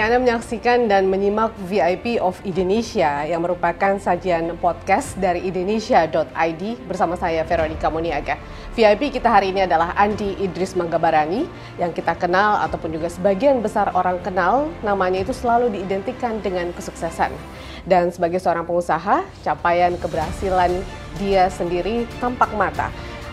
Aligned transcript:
Ya, 0.00 0.08
Anda 0.08 0.16
menyaksikan 0.16 0.88
dan 0.88 1.12
menyimak 1.12 1.52
VIP 1.68 2.16
of 2.24 2.40
Indonesia 2.40 3.20
yang 3.28 3.44
merupakan 3.44 4.00
sajian 4.00 4.56
podcast 4.56 5.12
dari 5.20 5.44
indonesia.id 5.44 6.62
bersama 6.88 7.20
saya 7.20 7.44
Veronica 7.44 7.92
Muniaga. 7.92 8.40
VIP 8.72 9.12
kita 9.12 9.28
hari 9.28 9.52
ini 9.52 9.68
adalah 9.68 9.92
Andi 10.00 10.40
Idris 10.40 10.72
Manggabarani 10.72 11.44
yang 11.76 11.92
kita 11.92 12.16
kenal 12.16 12.64
ataupun 12.64 12.96
juga 12.96 13.12
sebagian 13.12 13.60
besar 13.60 13.92
orang 13.92 14.24
kenal 14.24 14.72
namanya 14.80 15.20
itu 15.20 15.36
selalu 15.36 15.68
diidentikan 15.68 16.40
dengan 16.40 16.72
kesuksesan. 16.72 17.36
Dan 17.84 18.08
sebagai 18.08 18.40
seorang 18.40 18.64
pengusaha, 18.64 19.20
capaian 19.44 19.92
keberhasilan 20.00 20.80
dia 21.20 21.52
sendiri 21.52 22.08
tampak 22.24 22.48
mata. 22.56 22.88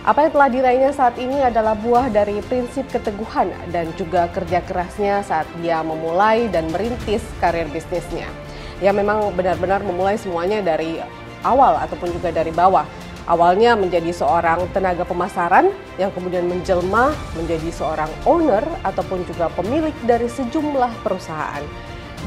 Apa 0.07 0.23
yang 0.23 0.39
telah 0.39 0.47
diraihnya 0.47 0.95
saat 0.95 1.19
ini 1.19 1.35
adalah 1.43 1.75
buah 1.75 2.07
dari 2.07 2.39
prinsip 2.47 2.87
keteguhan 2.87 3.51
dan 3.75 3.91
juga 3.99 4.31
kerja 4.31 4.63
kerasnya 4.63 5.19
saat 5.19 5.43
dia 5.59 5.83
memulai 5.83 6.47
dan 6.47 6.71
merintis 6.71 7.19
karir 7.43 7.67
bisnisnya. 7.67 8.31
Ya 8.79 8.95
memang 8.95 9.35
benar-benar 9.35 9.83
memulai 9.83 10.15
semuanya 10.15 10.63
dari 10.63 11.03
awal 11.43 11.75
ataupun 11.83 12.15
juga 12.15 12.31
dari 12.31 12.55
bawah. 12.55 12.87
Awalnya 13.27 13.75
menjadi 13.75 14.15
seorang 14.15 14.71
tenaga 14.71 15.03
pemasaran 15.03 15.75
yang 15.99 16.15
kemudian 16.15 16.47
menjelma 16.47 17.11
menjadi 17.35 17.67
seorang 17.75 18.07
owner 18.23 18.63
ataupun 18.87 19.27
juga 19.27 19.51
pemilik 19.59 19.91
dari 20.07 20.31
sejumlah 20.31 21.03
perusahaan. 21.03 21.67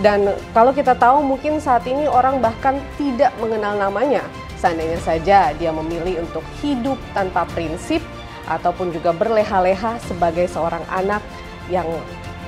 Dan 0.04 0.36
kalau 0.52 0.76
kita 0.76 0.92
tahu 1.00 1.24
mungkin 1.24 1.56
saat 1.56 1.88
ini 1.88 2.04
orang 2.04 2.44
bahkan 2.44 2.76
tidak 3.00 3.32
mengenal 3.40 3.80
namanya, 3.80 4.20
Seandainya 4.60 5.00
saja 5.00 5.56
dia 5.56 5.72
memilih 5.72 6.20
untuk 6.20 6.44
hidup 6.60 7.00
tanpa 7.16 7.48
prinsip 7.56 8.04
ataupun 8.44 8.92
juga 8.92 9.08
berleha-leha 9.16 9.96
sebagai 10.04 10.44
seorang 10.52 10.84
anak 10.92 11.24
yang 11.72 11.88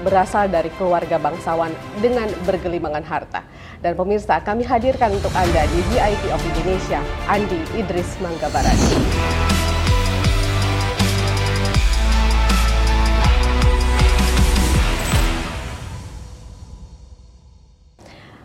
berasal 0.04 0.44
dari 0.44 0.68
keluarga 0.76 1.16
bangsawan 1.16 1.72
dengan 2.04 2.28
bergelimangan 2.44 3.00
harta. 3.00 3.40
Dan 3.80 3.96
pemirsa, 3.96 4.44
kami 4.44 4.60
hadirkan 4.60 5.08
untuk 5.08 5.32
Anda 5.32 5.64
di 5.72 5.80
VIP 5.88 6.28
of 6.36 6.42
Indonesia, 6.52 7.00
Andi 7.32 7.64
Idris 7.80 8.12
Manggabarani. 8.20 8.92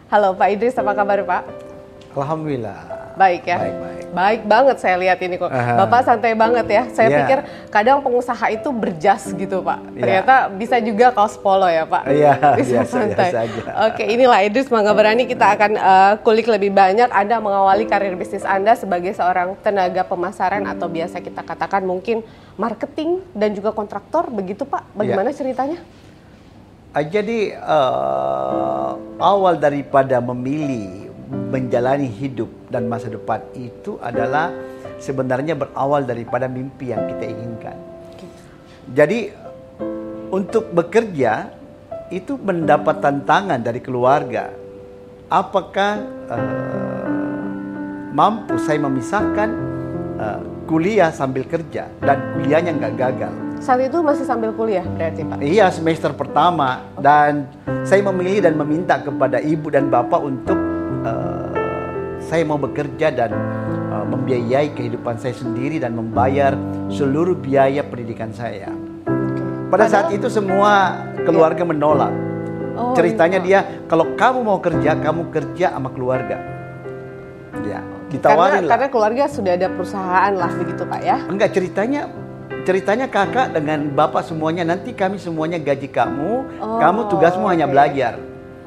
Halo 0.08 0.40
Pak 0.40 0.56
Idris, 0.56 0.80
apa 0.80 0.96
kabar 0.96 1.20
Pak? 1.28 1.76
Alhamdulillah. 2.18 2.80
Baik 3.16 3.44
ya. 3.44 3.58
Baik, 3.58 3.76
baik. 3.76 4.04
Baik 4.08 4.42
banget 4.46 4.78
saya 4.78 4.96
lihat 4.96 5.18
ini 5.20 5.36
kok. 5.36 5.50
Bapak 5.50 6.02
santai 6.02 6.32
banget 6.32 6.66
ya. 6.66 6.84
Saya 6.88 7.08
Iya. 7.08 7.18
pikir 7.20 7.40
kadang 7.68 7.98
pengusaha 8.00 8.46
itu 8.48 8.70
berjas 8.70 9.26
gitu, 9.28 9.58
Pak. 9.60 9.80
Iya. 9.90 10.00
Ternyata 10.00 10.36
bisa 10.54 10.78
juga 10.80 11.10
kaos 11.12 11.34
polo 11.36 11.66
ya, 11.66 11.84
Pak. 11.84 12.04
Iya, 12.08 12.32
bisa 12.62 12.72
biasa- 12.78 12.94
santai. 12.94 13.18
biasa 13.26 13.38
aja. 13.42 13.62
Oke, 13.90 14.04
inilah 14.06 14.38
Idris 14.40 14.70
Mangga 14.70 14.94
Berani 14.94 15.26
kita 15.26 15.50
akan 15.50 15.72
eh, 15.74 16.14
kulik 16.22 16.46
lebih 16.48 16.70
banyak 16.72 17.10
Anda 17.10 17.38
mengawali 17.38 17.86
karir 17.86 18.14
bisnis 18.14 18.46
Anda 18.46 18.74
sebagai 18.74 19.12
seorang 19.12 19.58
tenaga 19.60 20.02
pemasaran 20.04 20.64
atau 20.64 20.86
biasa 20.86 21.18
kita 21.18 21.42
katakan 21.42 21.82
mungkin 21.84 22.22
marketing 22.54 23.26
dan 23.32 23.52
juga 23.52 23.70
kontraktor 23.72 24.30
begitu, 24.30 24.62
Pak. 24.62 24.94
Bagaimana 24.94 25.30
Iya. 25.30 25.38
ceritanya? 25.38 25.80
Ah, 26.92 27.02
Jadi 27.04 27.50
eh, 27.52 28.90
awal 29.20 29.58
daripada 29.58 30.18
memilih 30.20 31.07
menjalani 31.28 32.08
hidup 32.08 32.48
dan 32.72 32.88
masa 32.88 33.12
depan 33.12 33.44
itu 33.56 34.00
adalah 34.00 34.52
sebenarnya 34.98 35.54
berawal 35.54 36.04
daripada 36.08 36.48
mimpi 36.48 36.92
yang 36.96 37.04
kita 37.12 37.26
inginkan. 37.28 37.78
Jadi 38.88 39.20
untuk 40.32 40.72
bekerja 40.72 41.52
itu 42.08 42.40
mendapat 42.40 43.04
tantangan 43.04 43.60
dari 43.60 43.84
keluarga. 43.84 44.52
Apakah 45.28 45.92
eh, 46.32 47.08
mampu 48.16 48.56
saya 48.64 48.80
memisahkan 48.80 49.50
eh, 50.16 50.40
kuliah 50.68 51.12
sambil 51.12 51.44
kerja 51.44 51.92
dan 52.00 52.18
kuliahnya 52.40 52.72
nggak 52.80 52.96
gagal? 52.96 53.34
Saat 53.58 53.90
itu 53.90 53.98
masih 54.06 54.24
sambil 54.24 54.54
kuliah 54.54 54.86
berarti, 54.86 55.26
Pak. 55.26 55.42
Iya 55.42 55.68
semester 55.74 56.14
pertama 56.14 56.86
dan 57.02 57.50
saya 57.84 58.06
memilih 58.06 58.46
dan 58.46 58.54
meminta 58.54 59.02
kepada 59.02 59.42
ibu 59.42 59.74
dan 59.74 59.90
bapak 59.90 60.22
untuk 60.22 60.57
saya 62.24 62.44
mau 62.44 62.58
bekerja 62.58 63.14
dan 63.14 63.32
eh, 63.94 64.06
membiayai 64.08 64.74
kehidupan 64.74 65.18
saya 65.22 65.34
sendiri 65.38 65.78
dan 65.82 65.94
membayar 65.94 66.58
seluruh 66.90 67.38
biaya 67.38 67.86
pendidikan 67.86 68.34
saya. 68.34 68.72
Pada 69.68 69.92
saat 69.92 70.16
itu 70.16 70.32
semua 70.32 71.04
keluarga 71.28 71.68
menolak. 71.68 72.14
Oh, 72.78 72.94
Ceritanya 72.96 73.42
iya. 73.44 73.46
dia 73.46 73.60
kalau 73.92 74.16
kamu 74.16 74.40
mau 74.46 74.60
kerja 74.64 74.96
kamu 74.96 75.28
kerja 75.34 75.76
sama 75.76 75.92
keluarga. 75.92 76.40
Ya 77.68 77.82
ditawarin 78.08 78.64
karena, 78.64 78.68
lah. 78.68 78.72
karena 78.76 78.88
keluarga 78.88 79.24
sudah 79.28 79.54
ada 79.60 79.68
perusahaan 79.68 80.32
lah 80.32 80.52
begitu, 80.56 80.84
Pak 80.88 81.02
ya. 81.04 81.18
Enggak 81.28 81.50
ceritanya 81.52 82.02
ceritanya 82.64 83.08
kakak 83.08 83.56
dengan 83.56 83.92
bapak 83.92 84.24
semuanya 84.28 84.64
nanti 84.68 84.92
kami 84.96 85.20
semuanya 85.20 85.60
gaji 85.60 85.88
kamu, 85.92 86.48
Oh, 86.60 86.80
kamu 86.80 87.12
tugasmu 87.12 87.46
hanya 87.48 87.68
oke. 87.68 87.74
belajar. 87.76 88.14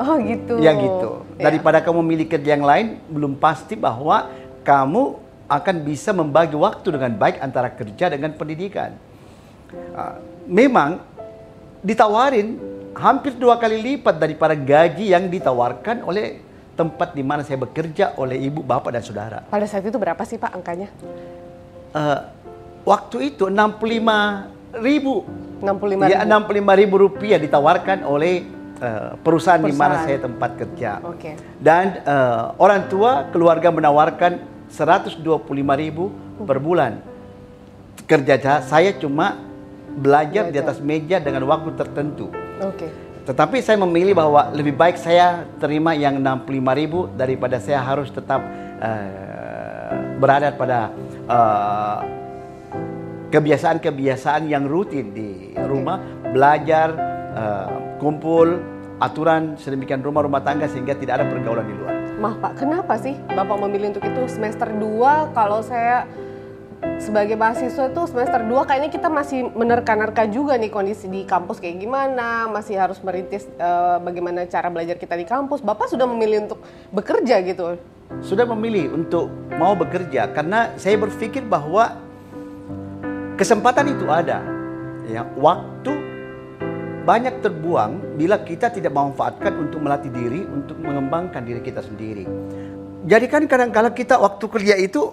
Oh 0.01 0.17
gitu. 0.17 0.57
Ya 0.65 0.73
gitu. 0.73 1.29
Ya. 1.37 1.53
Daripada 1.53 1.85
kamu 1.85 2.01
milih 2.01 2.27
kerja 2.27 2.57
yang 2.57 2.65
lain 2.65 3.05
belum 3.13 3.37
pasti 3.37 3.77
bahwa 3.77 4.33
kamu 4.65 5.21
akan 5.45 5.77
bisa 5.85 6.17
membagi 6.17 6.57
waktu 6.57 6.89
dengan 6.89 7.13
baik 7.21 7.37
antara 7.45 7.69
kerja 7.69 8.09
dengan 8.09 8.33
pendidikan. 8.33 8.97
Ah, 9.93 10.17
memang 10.49 11.05
ditawarin 11.85 12.57
hampir 12.97 13.37
dua 13.37 13.61
kali 13.61 13.77
lipat 13.77 14.17
daripada 14.17 14.57
gaji 14.57 15.13
yang 15.13 15.29
ditawarkan 15.29 16.07
oleh 16.09 16.41
tempat 16.81 17.13
di 17.13 17.21
mana 17.21 17.45
saya 17.45 17.61
bekerja 17.61 18.17
oleh 18.17 18.41
ibu, 18.41 18.65
bapak 18.65 18.97
dan 18.97 19.03
saudara. 19.05 19.39
Pada 19.53 19.67
saat 19.69 19.85
itu 19.85 20.01
berapa 20.01 20.23
sih 20.25 20.41
Pak 20.41 20.57
angkanya? 20.57 20.89
Eh, 21.93 22.19
waktu 22.89 23.37
itu 23.37 23.53
65 23.53 24.81
ribu 24.81 25.29
65 25.61 26.09
ya 26.09 26.25
ribu. 26.25 26.73
65 26.73 26.81
ribu 26.81 26.95
rupiah 26.97 27.39
ditawarkan 27.43 28.07
oleh 28.09 28.60
eh, 28.81 29.11
perusahaan, 29.21 29.61
di 29.61 29.77
mana 29.77 30.03
saya 30.03 30.19
tempat 30.19 30.51
kerja. 30.57 30.99
Oke. 31.05 31.37
dan 31.61 32.01
eh, 32.03 32.43
orang 32.57 32.89
tua 32.89 33.29
keluarga 33.29 33.69
menawarkan 33.69 34.41
125 34.73 35.23
ribu 35.77 36.11
per 36.43 36.59
bulan. 36.59 37.05
Kerja 38.09 38.35
sa- 38.41 38.63
saya 38.65 38.91
cuma 38.97 39.39
belajar, 39.91 40.51
di 40.51 40.59
atas 40.59 40.79
meja 40.81 41.19
dengan 41.19 41.45
waktu 41.47 41.77
tertentu. 41.77 42.31
Oke. 42.61 42.89
tetapi 43.21 43.63
saya 43.63 43.79
memilih 43.79 44.17
bahwa 44.17 44.51
lebih 44.51 44.75
baik 44.75 44.99
saya 44.99 45.47
terima 45.63 45.95
yang 45.95 46.19
65 46.19 46.51
ribu 46.75 47.07
daripada 47.15 47.63
saya 47.63 47.79
harus 47.79 48.11
tetap 48.11 48.43
eh, 48.81 50.19
berada 50.19 50.51
pada 50.57 50.91
eh, 51.31 51.99
kebiasaan-kebiasaan 53.31 54.51
yang 54.51 54.67
rutin 54.67 55.15
di 55.15 55.55
rumah, 55.55 56.03
belajar, 56.35 56.89
eh, 57.35 57.69
kumpul, 58.01 58.59
aturan 58.99 59.61
sedemikian 59.61 60.01
rumah 60.01 60.25
rumah 60.25 60.41
tangga 60.41 60.65
sehingga 60.67 60.97
tidak 60.97 61.21
ada 61.21 61.27
pergaulan 61.29 61.69
di 61.69 61.75
luar. 61.77 61.95
Maaf 62.21 62.37
Pak, 62.41 62.53
kenapa 62.61 62.97
sih 63.01 63.17
Bapak 63.33 63.57
memilih 63.65 63.97
untuk 63.97 64.05
itu 64.05 64.23
semester 64.29 64.69
2 64.73 65.37
kalau 65.37 65.61
saya 65.61 66.05
sebagai 67.01 67.37
mahasiswa 67.37 67.93
itu 67.93 68.03
semester 68.09 68.41
2 68.45 68.69
kayaknya 68.69 68.91
kita 68.93 69.09
masih 69.09 69.49
menerka-nerka 69.53 70.29
juga 70.29 70.57
nih 70.57 70.73
kondisi 70.73 71.09
di 71.09 71.25
kampus 71.25 71.61
kayak 71.61 71.81
gimana, 71.81 72.49
masih 72.49 72.77
harus 72.77 73.01
merintis 73.05 73.49
eh, 73.57 73.97
bagaimana 74.01 74.45
cara 74.49 74.69
belajar 74.73 74.97
kita 74.97 75.17
di 75.17 75.25
kampus. 75.25 75.65
Bapak 75.65 75.89
sudah 75.93 76.05
memilih 76.09 76.49
untuk 76.49 76.61
bekerja 76.93 77.41
gitu. 77.45 77.81
Sudah 78.21 78.45
memilih 78.49 78.93
untuk 78.93 79.33
mau 79.57 79.73
bekerja 79.73 80.29
karena 80.33 80.77
saya 80.77 81.01
berpikir 81.01 81.45
bahwa 81.45 81.97
kesempatan 83.41 83.97
itu 83.97 84.05
ada. 84.09 84.45
Ya, 85.09 85.25
waktu 85.41 86.00
banyak 87.11 87.43
terbuang 87.43 88.15
bila 88.15 88.39
kita 88.39 88.71
tidak 88.71 88.95
memanfaatkan 88.95 89.51
untuk 89.59 89.83
melatih 89.83 90.15
diri, 90.15 90.47
untuk 90.47 90.79
mengembangkan 90.79 91.43
diri 91.43 91.59
kita 91.59 91.83
sendiri. 91.83 92.23
Jadi 93.03 93.27
kan 93.27 93.43
kadang-kala 93.51 93.91
kita 93.91 94.15
waktu 94.15 94.47
kerja 94.47 94.79
itu 94.79 95.11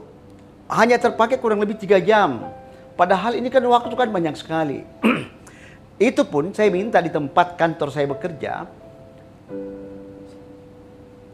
hanya 0.70 1.02
terpakai 1.02 1.42
kurang 1.42 1.58
lebih 1.58 1.74
tiga 1.82 1.98
jam. 1.98 2.54
Padahal 2.94 3.34
ini 3.34 3.50
kan 3.50 3.66
waktu 3.66 3.98
kan 3.98 4.14
banyak 4.14 4.38
sekali. 4.38 4.86
itu 5.98 6.22
pun 6.22 6.54
saya 6.54 6.70
minta 6.70 7.02
di 7.02 7.10
tempat 7.10 7.58
kantor 7.58 7.90
saya 7.90 8.06
bekerja 8.06 8.70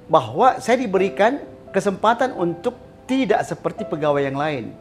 bahwa 0.07 0.63
saya 0.63 0.79
diberikan 0.79 1.43
kesempatan 1.75 2.39
untuk 2.39 2.79
tidak 3.03 3.43
seperti 3.43 3.83
pegawai 3.83 4.31
yang 4.31 4.39
lain. 4.39 4.71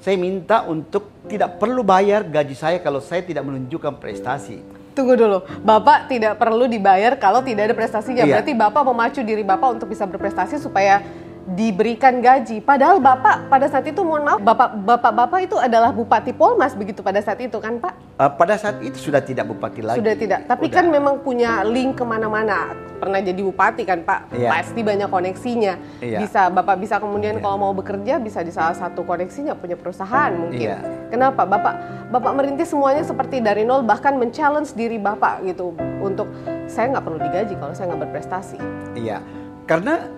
Saya 0.00 0.16
minta 0.16 0.64
untuk 0.64 1.28
tidak 1.28 1.60
perlu 1.60 1.84
bayar 1.84 2.24
gaji 2.24 2.56
saya 2.56 2.80
kalau 2.80 3.04
saya 3.04 3.20
tidak 3.20 3.44
menunjukkan 3.44 4.00
prestasi. 4.00 4.77
Tunggu 4.98 5.14
dulu, 5.14 5.46
Bapak 5.62 6.10
tidak 6.10 6.42
perlu 6.42 6.66
dibayar 6.66 7.14
kalau 7.14 7.38
tidak 7.38 7.70
ada 7.70 7.74
prestasinya. 7.78 8.26
Iya. 8.26 8.42
Berarti 8.42 8.50
Bapak 8.58 8.82
memacu 8.82 9.22
diri 9.22 9.46
Bapak 9.46 9.78
untuk 9.78 9.94
bisa 9.94 10.02
berprestasi 10.10 10.58
supaya 10.58 11.06
diberikan 11.48 12.20
gaji. 12.20 12.60
Padahal 12.60 13.00
Bapak 13.00 13.48
pada 13.48 13.64
saat 13.72 13.88
itu 13.88 14.04
mohon 14.04 14.20
maaf, 14.26 14.40
Bapak 14.44 14.76
Bapak 14.84 15.12
Bapak 15.16 15.40
itu 15.48 15.56
adalah 15.56 15.88
Bupati 15.94 16.36
Polmas 16.36 16.76
begitu 16.76 17.00
pada 17.00 17.24
saat 17.24 17.40
itu 17.40 17.56
kan 17.56 17.80
Pak? 17.80 18.20
Uh, 18.20 18.28
pada 18.34 18.58
saat 18.60 18.82
itu 18.84 18.98
sudah 18.98 19.22
tidak 19.22 19.48
bupati 19.48 19.80
lagi. 19.80 20.02
Sudah 20.02 20.14
tidak. 20.18 20.44
Tapi 20.44 20.66
Udah. 20.68 20.76
kan 20.76 20.84
memang 20.90 21.14
punya 21.22 21.62
link 21.64 21.96
ke 21.96 22.04
mana-mana. 22.04 22.74
Pernah 22.98 23.22
jadi 23.22 23.38
bupati 23.38 23.86
kan 23.86 24.02
Pak? 24.02 24.34
Iya. 24.34 24.50
Pasti 24.50 24.80
banyak 24.82 25.08
koneksinya. 25.08 25.74
Iya. 26.02 26.18
Bisa 26.26 26.50
Bapak 26.50 26.76
bisa 26.82 26.98
kemudian 26.98 27.38
Iya. 27.38 27.42
kalau 27.46 27.56
mau 27.56 27.72
bekerja 27.72 28.18
bisa 28.18 28.42
di 28.42 28.50
salah 28.50 28.74
satu 28.74 29.06
koneksinya 29.06 29.54
punya 29.54 29.78
perusahaan 29.78 30.34
mungkin. 30.34 30.74
Iya. 30.74 30.78
Kenapa 31.08 31.46
Bapak 31.46 31.74
Bapak 32.10 32.32
merintis 32.36 32.74
semuanya 32.74 33.06
seperti 33.06 33.40
dari 33.40 33.62
nol 33.64 33.86
bahkan 33.86 34.18
men-challenge 34.18 34.74
diri 34.74 34.98
Bapak 34.98 35.46
gitu 35.46 35.72
untuk 36.02 36.26
saya 36.66 36.92
nggak 36.92 37.04
perlu 37.06 37.18
digaji 37.22 37.54
kalau 37.56 37.72
saya 37.72 37.94
nggak 37.94 38.02
berprestasi. 38.10 38.58
Iya, 38.98 39.22
karena 39.64 40.17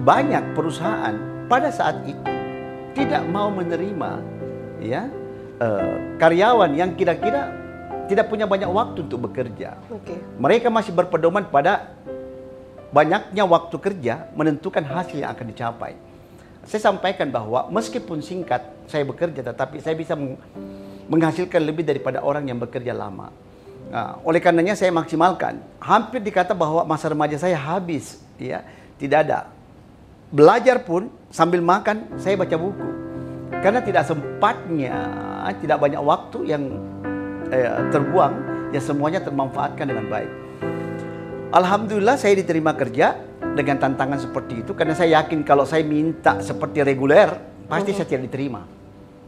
banyak 0.00 0.56
perusahaan 0.56 1.14
pada 1.52 1.68
saat 1.68 2.00
itu 2.08 2.32
tidak 2.96 3.24
mau 3.28 3.52
menerima 3.52 4.10
ya 4.80 5.08
eh, 5.60 5.94
karyawan 6.16 6.72
yang 6.72 6.96
kira-kira 6.96 7.52
tidak 8.08 8.28
punya 8.28 8.44
banyak 8.44 8.68
waktu 8.68 9.04
untuk 9.04 9.30
bekerja. 9.30 9.78
Oke. 9.88 10.16
Mereka 10.36 10.68
masih 10.68 10.92
berpedoman 10.92 11.48
pada 11.48 11.92
banyaknya 12.92 13.44
waktu 13.48 13.76
kerja 13.80 14.28
menentukan 14.36 14.84
hasil 14.84 15.22
yang 15.22 15.32
akan 15.32 15.46
dicapai. 15.48 15.92
Saya 16.68 16.92
sampaikan 16.92 17.32
bahwa 17.32 17.66
meskipun 17.72 18.22
singkat 18.22 18.62
saya 18.86 19.02
bekerja, 19.02 19.42
tetapi 19.42 19.82
saya 19.82 19.96
bisa 19.98 20.14
meng- 20.14 20.38
menghasilkan 21.10 21.58
lebih 21.58 21.82
daripada 21.82 22.22
orang 22.22 22.46
yang 22.46 22.60
bekerja 22.60 22.94
lama. 22.94 23.34
Nah, 23.90 24.22
oleh 24.22 24.38
karenanya 24.38 24.78
saya 24.78 24.94
maksimalkan. 24.94 25.58
Hampir 25.82 26.22
dikata 26.22 26.54
bahwa 26.54 26.86
masa 26.86 27.10
remaja 27.10 27.34
saya 27.34 27.58
habis, 27.58 28.22
ya 28.38 28.62
tidak 29.00 29.26
ada. 29.26 29.40
Belajar 30.32 30.80
pun 30.80 31.12
sambil 31.28 31.60
makan 31.60 32.16
saya 32.16 32.40
baca 32.40 32.56
buku, 32.56 32.88
karena 33.60 33.84
tidak 33.84 34.08
sempatnya, 34.08 34.96
tidak 35.60 35.76
banyak 35.76 36.00
waktu 36.00 36.38
yang 36.48 36.72
eh, 37.52 37.68
terbuang, 37.92 38.32
ya 38.72 38.80
semuanya 38.80 39.20
termanfaatkan 39.20 39.84
dengan 39.84 40.08
baik. 40.08 40.32
Alhamdulillah 41.52 42.16
saya 42.16 42.32
diterima 42.32 42.72
kerja 42.72 43.20
dengan 43.52 43.76
tantangan 43.76 44.16
seperti 44.24 44.64
itu 44.64 44.72
karena 44.72 44.96
saya 44.96 45.20
yakin 45.20 45.44
kalau 45.44 45.68
saya 45.68 45.84
minta 45.84 46.40
seperti 46.40 46.80
reguler 46.80 47.36
pasti 47.68 47.92
saya 47.92 48.08
tidak 48.08 48.32
diterima. 48.32 48.64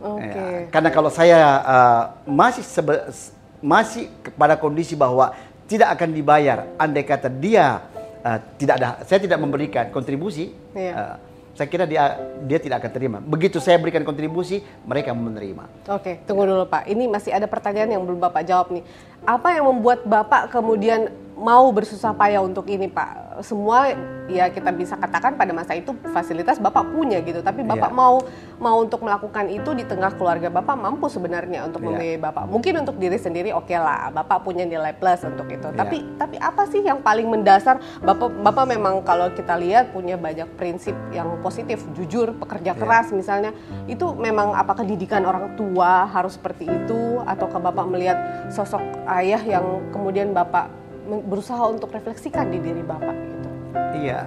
Oke. 0.01 0.25
Ya, 0.25 0.73
karena 0.73 0.89
kalau 0.89 1.13
saya 1.13 1.41
uh, 1.61 2.03
masih 2.25 2.65
sebe- 2.65 3.13
masih 3.61 4.09
pada 4.41 4.57
kondisi 4.57 4.97
bahwa 4.97 5.37
tidak 5.69 6.01
akan 6.01 6.17
dibayar 6.17 6.69
andai 6.81 7.05
kata 7.05 7.29
dia 7.29 7.85
uh, 8.25 8.39
tidak 8.57 8.75
ada 8.81 8.89
saya 9.05 9.21
tidak 9.21 9.39
memberikan 9.39 9.93
kontribusi 9.93 10.51
Iya. 10.73 10.93
uh, 10.97 11.17
saya 11.55 11.71
kira 11.71 11.87
dia 11.87 12.19
dia 12.45 12.59
tidak 12.59 12.83
akan 12.83 12.91
terima. 12.91 13.19
Begitu 13.23 13.63
saya 13.63 13.79
berikan 13.79 14.03
kontribusi, 14.03 14.59
mereka 14.83 15.15
menerima. 15.15 15.87
Oke, 15.87 16.19
tunggu 16.27 16.51
dulu 16.51 16.67
Pak. 16.67 16.91
Ini 16.91 17.07
masih 17.07 17.31
ada 17.31 17.47
pertanyaan 17.47 17.95
yang 17.95 18.03
belum 18.03 18.19
Bapak 18.19 18.43
jawab 18.43 18.75
nih. 18.75 18.83
Apa 19.25 19.57
yang 19.57 19.65
membuat 19.73 20.05
Bapak 20.05 20.53
kemudian 20.53 21.09
mau 21.35 21.73
bersusah 21.73 22.13
payah 22.13 22.45
untuk 22.45 22.69
ini 22.69 22.93
Pak? 22.93 23.41
Semua 23.43 23.91
ya 24.31 24.47
kita 24.47 24.71
bisa 24.71 24.95
katakan 24.95 25.35
pada 25.35 25.51
masa 25.51 25.75
itu 25.75 25.91
fasilitas 26.15 26.63
Bapak 26.63 26.95
punya 26.95 27.19
gitu, 27.19 27.43
tapi 27.43 27.67
Bapak 27.67 27.91
Iya. 27.91 27.99
mau 27.99 28.23
mau 28.63 28.79
untuk 28.79 29.03
melakukan 29.03 29.51
itu 29.51 29.75
di 29.75 29.83
tengah 29.83 30.15
keluarga 30.15 30.47
Bapak 30.49 30.79
mampu 30.79 31.11
sebenarnya 31.11 31.67
untuk 31.67 31.83
Iya. 31.83 31.89
membiayai 31.91 32.21
Bapak. 32.23 32.47
Mungkin 32.47 32.87
untuk 32.87 32.97
diri 33.03 33.19
sendiri 33.19 33.51
oke 33.51 33.75
lah, 33.75 34.15
Bapak 34.15 34.47
punya 34.47 34.63
nilai 34.63 34.95
plus 34.95 35.27
untuk 35.27 35.51
itu. 35.51 35.67
Iya. 35.67 35.75
Tapi 35.75 35.97
tapi 36.15 36.37
apa 36.39 36.63
sih 36.71 36.87
yang 36.87 37.03
paling 37.03 37.27
mendasar? 37.27 37.83
Bapak 37.99 38.31
Bapak 38.39 38.71
memang 38.71 39.03
kalau 39.03 39.35
kita 39.35 39.59
lihat 39.59 39.91
punya 39.91 40.15
banyak 40.15 40.47
prinsip 40.55 40.95
yang 41.11 41.43
positif, 41.43 41.83
jujur, 41.99 42.39
pekerja 42.39 42.71
Iya. 42.73 42.79
keras 42.79 43.11
misalnya. 43.11 43.51
Itu 43.91 44.15
memang 44.15 44.55
apakah 44.55 44.87
didikan 44.87 45.27
orang 45.27 45.59
tua 45.59 46.07
harus 46.07 46.39
seperti 46.39 46.71
itu 46.71 47.19
ataukah 47.27 47.59
Bapak 47.59 47.91
melihat 47.91 48.47
sosok 48.55 48.81
ayah 49.15 49.43
yang 49.43 49.67
kemudian 49.95 50.35
Bapak 50.35 50.71
berusaha 51.05 51.61
untuk 51.69 51.93
refleksikan 51.93 52.51
di 52.51 52.59
diri 52.59 52.83
Bapak 52.83 53.15
gitu. 53.15 53.49
Iya, 53.95 54.21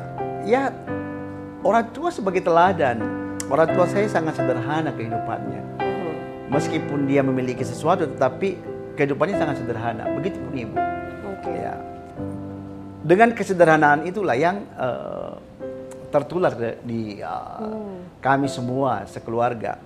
ya 0.47 0.71
orang 1.65 1.91
tua 1.91 2.09
sebagai 2.13 2.45
teladan. 2.45 3.01
Orang 3.47 3.71
tua 3.71 3.87
saya 3.87 4.11
sangat 4.11 4.35
sederhana 4.35 4.91
kehidupannya. 4.91 5.61
Mhm. 5.79 6.11
Meskipun 6.51 7.07
dia 7.07 7.23
memiliki 7.23 7.63
sesuatu, 7.63 8.03
tetapi 8.03 8.59
kehidupannya 8.99 9.39
sangat 9.39 9.63
sederhana. 9.63 10.03
Begitupun 10.19 10.51
ibu. 10.51 10.75
Oke. 11.31 11.55
Ya. 11.55 11.79
Dengan 13.07 13.31
kesederhanaan 13.31 14.03
itulah 14.03 14.35
yang 14.35 14.67
eh, 14.75 15.31
tertular 16.11 16.51
di 16.83 17.23
eh, 17.23 17.79
kami 18.19 18.51
semua 18.51 19.07
sekeluarga. 19.07 19.79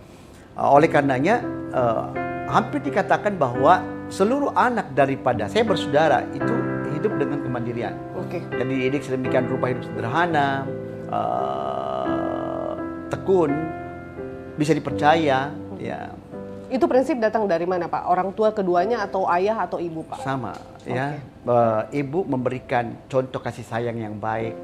Eh, 0.57 0.69
oleh 0.73 0.89
karenanya 0.89 1.45
eh, 1.69 2.05
hampir 2.51 2.83
dikatakan 2.83 3.39
bahwa 3.39 3.79
seluruh 4.11 4.51
anak 4.53 4.91
daripada 4.91 5.47
saya 5.47 5.63
bersaudara 5.63 6.27
itu 6.35 6.53
hidup 6.99 7.15
dengan 7.17 7.39
kemandirian. 7.41 7.95
Oke. 8.19 8.43
Dan 8.51 8.69
dididik 8.69 9.01
sedemikian 9.01 9.47
rupa 9.47 9.71
hidup 9.71 9.87
sederhana, 9.87 10.67
eh, 11.09 12.73
tekun, 13.09 13.51
bisa 14.59 14.75
dipercaya, 14.75 15.49
ya 15.79 15.99
Itu 16.71 16.87
prinsip 16.87 17.19
datang 17.19 17.51
dari 17.51 17.67
mana 17.67 17.91
Pak? 17.91 18.07
Orang 18.07 18.31
tua 18.31 18.55
keduanya 18.55 19.03
atau 19.03 19.27
ayah 19.27 19.59
atau 19.67 19.75
ibu 19.75 20.07
Pak? 20.07 20.23
sama, 20.23 20.55
ya. 20.87 21.19
Eh, 21.19 21.81
ibu 21.99 22.23
memberikan 22.23 22.95
contoh 23.11 23.43
kasih 23.43 23.67
sayang 23.67 23.99
yang 23.99 24.15
baik, 24.15 24.55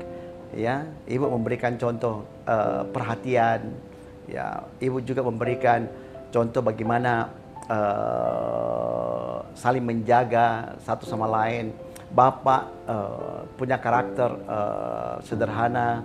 ya. 0.55 0.87
Ibu 1.03 1.27
memberikan 1.27 1.75
contoh 1.75 2.23
eh, 2.47 2.87
perhatian, 2.95 3.75
ya. 4.23 4.63
Ibu 4.79 5.03
juga 5.03 5.19
memberikan 5.19 5.83
contoh 6.31 6.63
bagaimana 6.63 7.27
eh, 7.67 9.35
saling 9.53 9.83
menjaga 9.83 10.75
satu 10.81 11.03
sama 11.05 11.27
lain. 11.27 11.71
Bapak 12.07 12.61
eh, 12.87 13.39
punya 13.55 13.75
karakter 13.77 14.31
eh, 14.33 15.15
sederhana, 15.21 16.01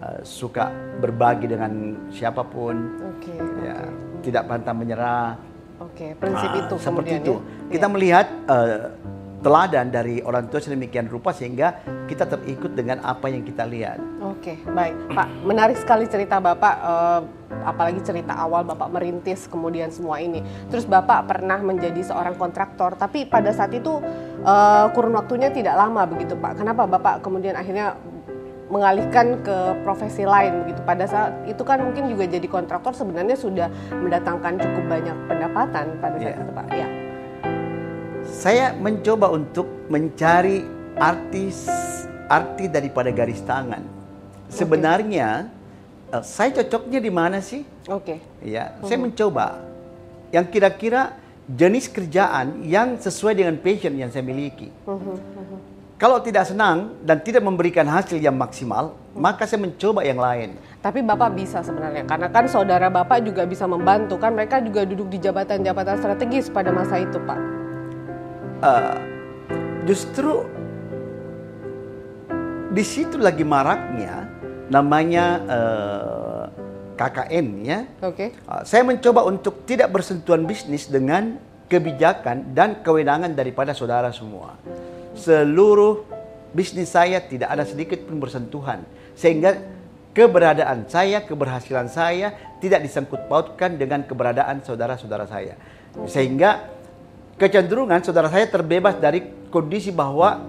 eh, 0.00 0.20
suka 0.24 0.72
berbagi 0.98 1.46
dengan 1.46 1.72
siapa 2.08 2.40
pun, 2.42 2.76
Oke. 3.16 3.36
ya. 3.60 3.76
Tidak 4.24 4.44
pantang 4.48 4.80
menyerah. 4.80 5.36
Oke, 5.84 6.16
prinsip 6.16 6.48
Ah, 6.48 6.60
itu 6.64 6.74
seperti 6.80 7.12
itu. 7.20 7.34
ya. 7.36 7.68
Kita 7.68 7.86
Iya. 7.86 7.92
melihat 7.92 8.26
eh, 8.48 8.80
teladan 9.44 9.92
dari 9.92 10.24
orang 10.24 10.48
tua 10.48 10.56
sedemikian 10.56 11.04
rupa 11.04 11.36
sehingga 11.36 11.84
kita 12.08 12.24
terikut 12.24 12.72
dengan 12.72 13.04
apa 13.04 13.28
yang 13.28 13.44
kita 13.44 13.68
lihat. 13.68 14.00
Oke, 14.24 14.56
baik, 14.64 14.96
Pak. 15.12 15.28
Menarik 15.44 15.76
sekali 15.76 16.08
cerita 16.08 16.40
Bapak, 16.40 16.74
eh, 16.80 17.20
apalagi 17.68 18.00
cerita 18.00 18.32
awal 18.40 18.64
Bapak 18.64 18.88
merintis 18.88 19.44
kemudian 19.44 19.92
semua 19.92 20.16
ini. 20.24 20.40
Terus 20.72 20.88
Bapak 20.88 21.28
pernah 21.28 21.60
menjadi 21.60 22.00
seorang 22.00 22.40
kontraktor, 22.40 22.96
tapi 22.96 23.28
pada 23.28 23.52
saat 23.52 23.76
itu 23.76 24.00
eh, 24.40 24.86
kurun 24.96 25.12
waktunya 25.12 25.52
tidak 25.52 25.76
lama 25.76 26.08
begitu, 26.08 26.32
Pak. 26.40 26.64
Kenapa 26.64 26.88
Bapak 26.88 27.20
kemudian 27.20 27.52
akhirnya 27.52 28.00
mengalihkan 28.72 29.44
ke 29.44 29.76
profesi 29.84 30.24
lain 30.24 30.64
begitu? 30.64 30.80
Pada 30.88 31.04
saat 31.04 31.36
itu 31.44 31.60
kan 31.60 31.84
mungkin 31.84 32.08
juga 32.08 32.24
jadi 32.24 32.48
kontraktor 32.48 32.96
sebenarnya 32.96 33.36
sudah 33.36 33.68
mendatangkan 33.92 34.56
cukup 34.56 34.84
banyak 34.88 35.16
pendapatan 35.28 36.00
pada 36.00 36.16
saat 36.16 36.32
Iya. 36.32 36.40
itu, 36.40 36.52
Pak. 36.56 36.66
Ya. 36.72 37.03
Saya 38.34 38.74
mencoba 38.74 39.30
untuk 39.30 39.86
mencari 39.86 40.66
artis 40.98 41.70
arti 42.26 42.66
daripada 42.66 43.14
garis 43.14 43.38
tangan. 43.46 43.86
Sebenarnya 44.50 45.46
eh, 46.10 46.22
saya 46.26 46.50
cocoknya 46.50 46.98
di 46.98 47.12
mana 47.14 47.38
sih? 47.38 47.62
Oke. 47.86 48.18
Ya, 48.42 48.74
saya 48.82 48.98
mencoba 48.98 49.62
yang 50.34 50.50
kira-kira 50.50 51.14
jenis 51.46 51.86
kerjaan 51.86 52.66
yang 52.66 52.98
sesuai 52.98 53.38
dengan 53.38 53.54
passion 53.62 53.94
yang 53.94 54.10
saya 54.10 54.26
miliki. 54.26 54.66
Kalau 55.94 56.18
tidak 56.18 56.50
senang 56.50 56.98
dan 57.06 57.22
tidak 57.22 57.46
memberikan 57.46 57.86
hasil 57.86 58.18
yang 58.18 58.34
maksimal, 58.34 58.98
maka 59.14 59.46
saya 59.46 59.62
mencoba 59.62 60.02
yang 60.02 60.18
lain. 60.18 60.58
Tapi 60.82 61.06
Bapak 61.06 61.32
bisa 61.38 61.62
sebenarnya, 61.62 62.02
karena 62.04 62.28
kan 62.28 62.44
saudara 62.50 62.90
Bapak 62.90 63.24
juga 63.24 63.46
bisa 63.46 63.64
membantu, 63.64 64.18
kan 64.18 64.34
mereka 64.34 64.58
juga 64.58 64.82
duduk 64.84 65.06
di 65.06 65.22
jabatan-jabatan 65.22 65.96
strategis 66.02 66.50
pada 66.50 66.74
masa 66.74 66.98
itu, 67.00 67.16
Pak. 67.22 67.63
Eh, 68.64 68.96
justru 69.84 70.48
di 72.72 72.80
situ 72.80 73.20
lagi 73.20 73.44
maraknya 73.44 74.24
namanya 74.72 75.24
eh, 75.44 76.44
KKN 76.94 77.46
ya. 77.66 77.78
Oke. 78.06 78.32
Uh, 78.46 78.62
saya 78.62 78.86
mencoba 78.86 79.26
untuk 79.26 79.66
tidak 79.66 79.90
bersentuhan 79.90 80.46
bisnis 80.46 80.86
dengan 80.86 81.36
kebijakan 81.66 82.54
dan 82.54 82.86
kewenangan 82.86 83.34
daripada 83.34 83.74
saudara 83.74 84.14
semua. 84.14 84.54
Seluruh 85.18 86.06
bisnis 86.54 86.94
saya 86.94 87.18
tidak 87.18 87.50
ada 87.50 87.66
sedikit 87.66 87.98
pun 88.06 88.22
bersentuhan. 88.22 88.86
Sehingga 89.18 89.58
keberadaan 90.14 90.86
saya, 90.86 91.26
keberhasilan 91.26 91.90
saya 91.90 92.30
tidak 92.62 92.86
disangkut 92.86 93.26
pautkan 93.26 93.74
dengan 93.74 94.06
keberadaan 94.06 94.62
saudara-saudara 94.62 95.26
saya. 95.26 95.58
Sehingga 96.06 96.73
kecenderungan 97.38 98.00
saudara 98.02 98.30
saya 98.30 98.46
terbebas 98.46 98.98
dari 98.98 99.26
kondisi 99.50 99.90
bahwa 99.90 100.42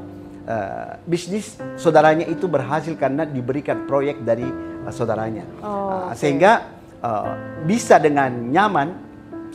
uh, 0.45 0.97
bisnis 1.05 1.57
saudaranya 1.77 2.25
itu 2.29 2.45
berhasil 2.45 2.93
karena 2.97 3.25
diberikan 3.25 3.85
proyek 3.89 4.21
dari 4.21 4.45
uh, 4.85 4.93
saudaranya. 4.93 5.45
Oh, 5.61 5.83
Uh. 5.85 6.13
Sehingga 6.17 6.75
uh, 7.01 7.33
bisa 7.65 7.97
dengan 8.01 8.29
nyaman 8.29 8.93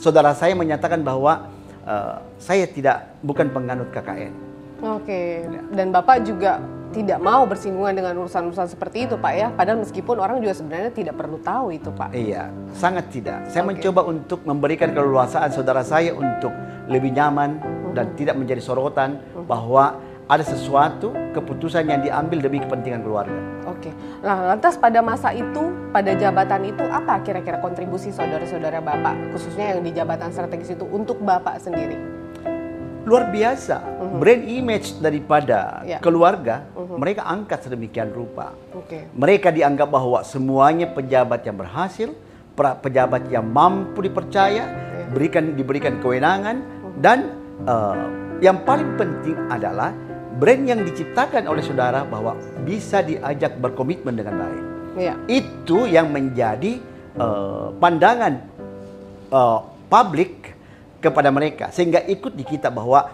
saudara 0.01 0.33
saya 0.33 0.57
menyatakan 0.57 1.05
bahwa 1.05 1.47
uh, 1.85 2.23
saya 2.41 2.65
tidak 2.67 3.13
bukan 3.21 3.51
penganut 3.53 3.91
KKN. 3.93 4.33
Oke. 4.81 5.45
Ya. 5.45 5.61
Dan 5.75 5.93
Bapak 5.93 6.25
juga 6.25 6.57
tidak 6.91 7.19
mau 7.23 7.47
bersinggungan 7.47 7.95
dengan 7.95 8.13
urusan-urusan 8.19 8.67
seperti 8.67 9.07
itu, 9.07 9.15
Pak 9.15 9.33
ya. 9.33 9.47
Padahal 9.55 9.79
meskipun 9.81 10.19
orang 10.19 10.43
juga 10.43 10.53
sebenarnya 10.59 10.91
tidak 10.91 11.15
perlu 11.15 11.39
tahu 11.39 11.71
itu, 11.71 11.89
Pak. 11.89 12.11
Iya, 12.11 12.51
sangat 12.75 13.07
tidak. 13.09 13.47
Saya 13.47 13.63
Oke. 13.63 13.75
mencoba 13.75 14.01
untuk 14.05 14.39
memberikan 14.43 14.91
keleluasaan 14.91 15.49
saudara 15.55 15.81
saya 15.81 16.11
untuk 16.11 16.51
lebih 16.91 17.15
nyaman 17.15 17.57
dan 17.95 18.11
tidak 18.19 18.35
menjadi 18.35 18.59
sorotan 18.59 19.19
bahwa 19.47 19.97
ada 20.31 20.47
sesuatu 20.47 21.11
keputusan 21.35 21.91
yang 21.91 21.99
diambil 21.99 22.39
demi 22.39 22.63
kepentingan 22.63 23.03
keluarga. 23.03 23.35
Oke. 23.67 23.91
Nah, 24.23 24.55
lantas 24.55 24.79
pada 24.79 25.03
masa 25.03 25.35
itu, 25.35 25.91
pada 25.91 26.15
jabatan 26.15 26.71
itu 26.71 26.83
apa 26.87 27.19
kira-kira 27.19 27.59
kontribusi 27.59 28.15
saudara-saudara 28.15 28.79
Bapak, 28.79 29.35
khususnya 29.35 29.75
yang 29.75 29.83
di 29.83 29.91
jabatan 29.91 30.31
strategis 30.31 30.71
itu 30.71 30.87
untuk 30.87 31.19
Bapak 31.19 31.59
sendiri? 31.59 32.20
Luar 33.01 33.33
biasa, 33.33 33.81
brand 34.21 34.43
image 34.45 35.01
daripada 35.01 35.81
Ya. 35.81 35.97
keluarga 35.97 36.69
mereka 36.93 37.25
angkat 37.25 37.65
sedemikian 37.65 38.13
rupa. 38.13 38.53
Oke. 38.77 39.09
Mereka 39.11 39.49
dianggap 39.49 39.89
bahwa 39.89 40.21
semuanya 40.21 40.85
pejabat 40.85 41.41
yang 41.41 41.57
berhasil, 41.57 42.13
pra- 42.53 42.77
pejabat 42.77 43.25
yang 43.27 43.41
mampu 43.43 44.05
dipercaya, 44.05 44.69
berikan 45.09 45.57
diberikan 45.57 45.97
kewenangan 45.97 46.61
dan 47.01 47.33
eh, 47.65 48.05
yang 48.41 48.61
paling 48.61 48.93
penting 48.95 49.37
adalah 49.49 49.93
brand 50.37 50.63
yang 50.63 50.81
diciptakan 50.81 51.45
oleh 51.45 51.61
saudara 51.61 52.05
bahwa 52.05 52.37
bisa 52.61 53.01
diajak 53.01 53.57
berkomitmen 53.57 54.13
dengan 54.13 54.35
baik. 54.37 54.63
Iya. 54.97 55.13
Itu 55.25 55.89
yang 55.89 56.13
menjadi 56.13 56.77
eh, 57.17 57.67
pandangan 57.81 58.33
eh, 59.27 59.59
publik 59.89 60.53
kepada 61.01 61.27
mereka 61.27 61.67
sehingga 61.69 61.99
ikut 61.99 62.31
di 62.31 62.45
kita 62.45 62.69
bahwa 62.69 63.09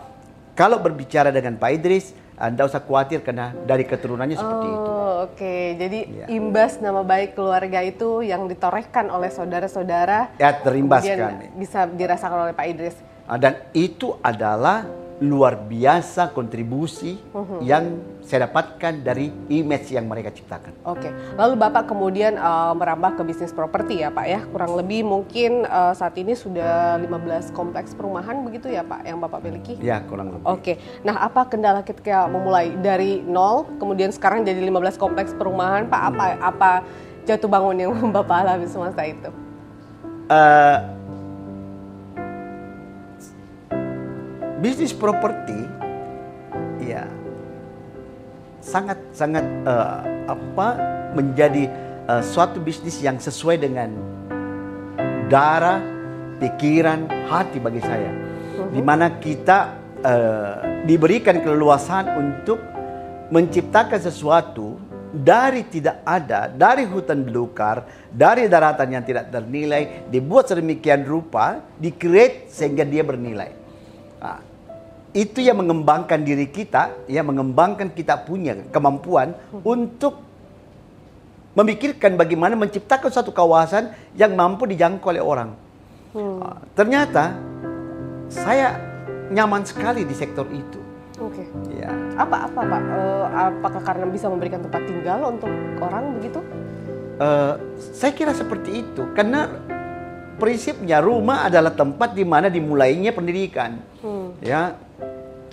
kalau 0.53 0.77
berbicara 0.77 1.31
dengan 1.31 1.55
Pak 1.55 1.71
Idris 1.71 2.05
anda 2.35 2.63
usah 2.63 2.77
khawatir 2.77 3.21
karena 3.21 3.49
dari 3.65 3.81
keturunannya 3.81 4.35
seperti 4.35 4.67
itu. 4.67 4.91
Oh, 4.93 5.25
oke. 5.25 5.55
Jadi 5.73 5.99
Ya. 6.13 6.25
imbas 6.29 6.77
nama 6.77 7.01
baik 7.01 7.33
keluarga 7.33 7.81
itu 7.81 8.21
yang 8.21 8.45
ditorehkan 8.45 9.09
oleh 9.09 9.33
saudara-saudara 9.33 10.37
Ya 10.37 10.53
terimbas 10.53 11.01
kemudian 11.01 11.17
sekali. 11.33 11.45
bisa 11.57 11.89
dirasakan 11.89 12.39
oleh 12.39 12.53
Pak 12.53 12.65
Idris. 12.67 12.93
Ah, 13.25 13.35
Dan 13.35 13.57
itu 13.73 14.13
adalah 14.21 14.85
luar 15.17 15.57
biasa 15.57 16.29
kontribusi 16.29 17.17
Mhm. 17.33 17.57
yang 17.65 17.85
saya 18.21 18.45
dapatkan 18.45 19.01
dari 19.01 19.33
image 19.49 19.89
yang 19.89 20.05
mereka 20.05 20.29
ciptakan. 20.29 20.77
Oke, 20.85 21.09
lalu 21.33 21.57
Bapak 21.57 21.89
kemudian 21.89 22.37
eh, 22.37 22.73
merambah 22.77 23.17
ke 23.17 23.23
bisnis 23.25 23.49
properti 23.49 24.05
ya 24.05 24.13
Pak 24.13 24.25
ya, 24.29 24.45
kurang 24.45 24.77
lebih 24.77 25.01
mungkin 25.01 25.65
eh, 25.65 25.93
saat 25.97 26.13
ini 26.21 26.37
sudah 26.37 27.01
15 27.01 27.49
kompleks 27.49 27.97
perumahan 27.97 28.45
begitu 28.45 28.69
ya 28.69 28.85
Pak 28.85 29.09
yang 29.09 29.17
Bapak 29.17 29.41
miliki? 29.41 29.73
Ya 29.81 30.05
kurang 30.05 30.37
lebih. 30.37 30.45
Oke, 30.45 30.77
nah 31.01 31.17
apa 31.17 31.49
kendala 31.49 31.81
ketika 31.81 32.29
memulai 32.29 32.77
dari 32.77 33.23
nol, 33.25 33.65
kemudian 33.81 34.13
sekarang 34.13 34.45
jadi 34.45 34.61
15 34.61 35.01
kompleks 35.01 35.33
perumahan 35.33 35.89
Pak, 35.89 36.01
apa 36.13 36.25
apa 36.37 36.71
jatuh 37.25 37.49
bangun 37.49 37.75
yang 37.79 37.91
Bapak 38.15 38.45
alami 38.45 38.69
semasa 38.69 39.01
itu? 39.01 39.33
Eh, 40.27 40.77
bisnis 44.57 44.93
properti 44.93 45.57
ya 46.81 47.05
sangat 48.61 48.97
sangat 49.13 49.45
eh, 49.45 49.99
apa 50.27 50.67
menjadi 51.13 51.69
eh, 52.09 52.23
suatu 52.25 52.59
bisnis 52.59 52.99
yang 52.99 53.21
sesuai 53.21 53.57
dengan 53.61 53.89
darah, 55.31 55.79
pikiran, 56.39 57.07
hati 57.27 57.59
bagi 57.59 57.83
saya. 57.83 58.11
Di 58.67 58.81
mana 58.81 59.21
kita 59.21 59.59
eh, 60.01 60.55
diberikan 60.83 61.39
keleluasaan 61.39 62.05
untuk 62.17 62.59
menciptakan 63.31 63.99
sesuatu 63.99 64.79
dari 65.11 65.63
tidak 65.67 66.03
ada, 66.03 66.51
dari 66.51 66.83
hutan 66.83 67.23
belukar, 67.23 67.87
dari 68.11 68.51
daratan 68.51 68.99
yang 68.99 69.03
tidak 69.07 69.31
ternilai, 69.31 70.07
dibuat 70.11 70.51
sedemikian 70.51 71.07
rupa, 71.07 71.63
di-create 71.79 72.51
sehingga 72.51 72.83
dia 72.83 73.03
bernilai. 73.07 73.66
Nah, 74.17 74.39
itu 75.13 75.39
yang 75.41 75.57
mengembangkan 75.61 76.21
diri 76.21 76.49
kita, 76.49 77.07
ya 77.09 77.25
mengembangkan 77.25 77.89
kita 77.93 78.21
punya 78.21 78.53
kemampuan 78.69 79.33
untuk 79.65 80.21
memikirkan 81.57 82.13
bagaimana 82.13 82.53
menciptakan 82.53 83.09
satu 83.09 83.33
kawasan 83.33 83.89
yang 84.13 84.37
mampu 84.37 84.69
dijangkau 84.69 85.09
oleh 85.09 85.23
orang. 85.25 85.49
Ah, 86.13 86.61
ternyata 86.77 87.33
saya 88.29 88.77
nyaman 89.33 89.65
sekali 89.65 90.05
di 90.05 90.13
sektor 90.13 90.45
itu. 90.53 90.77
Oke, 91.17 91.49
Ya, 91.73 91.89
apa 92.13 92.45
apa 92.45 92.61
Pak? 92.61 92.81
Eh, 92.93 93.25
apakah 93.49 93.81
karena 93.81 94.05
bisa 94.05 94.29
memberikan 94.29 94.61
tempat 94.61 94.85
tinggal 94.85 95.33
untuk 95.33 95.49
orang 95.81 96.13
begitu? 96.21 96.45
Eh, 97.17 97.53
saya 97.97 98.13
kira 98.13 98.37
seperti 98.37 98.85
itu 98.85 99.01
karena 99.17 99.49
prinsipnya 100.37 101.01
rumah 101.01 101.49
adalah 101.49 101.73
tempat 101.73 102.13
di 102.13 102.23
mana 102.23 102.47
dimulainya 102.47 103.11
pendidikan. 103.11 103.81
Hmm. 104.01 104.37
Ya, 104.39 104.77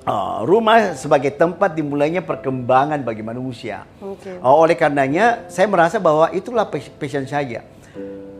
Ah, 0.05 0.45
rumah 0.45 0.93
sebagai 0.93 1.33
tempat 1.33 1.73
dimulainya 1.73 2.21
perkembangan 2.21 3.01
bagi 3.01 3.25
manusia. 3.25 3.89
Oke. 4.05 4.37
Oh, 4.45 4.61
oleh 4.61 4.77
karenanya 4.77 5.49
saya 5.49 5.65
merasa 5.65 5.97
bahwa 5.97 6.29
itulah 6.29 6.69
pas- 6.69 6.93
passion 7.01 7.25
saya. 7.25 7.65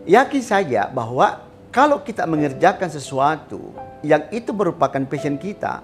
Yakin 0.05 0.45
saja 0.45 0.93
bahwa 0.93 1.41
kalau 1.73 2.05
kita 2.05 2.29
mengerjakan 2.29 2.93
sesuatu 2.93 3.73
yang 4.05 4.29
itu 4.29 4.53
merupakan 4.53 5.01
passion 5.09 5.41
kita, 5.41 5.81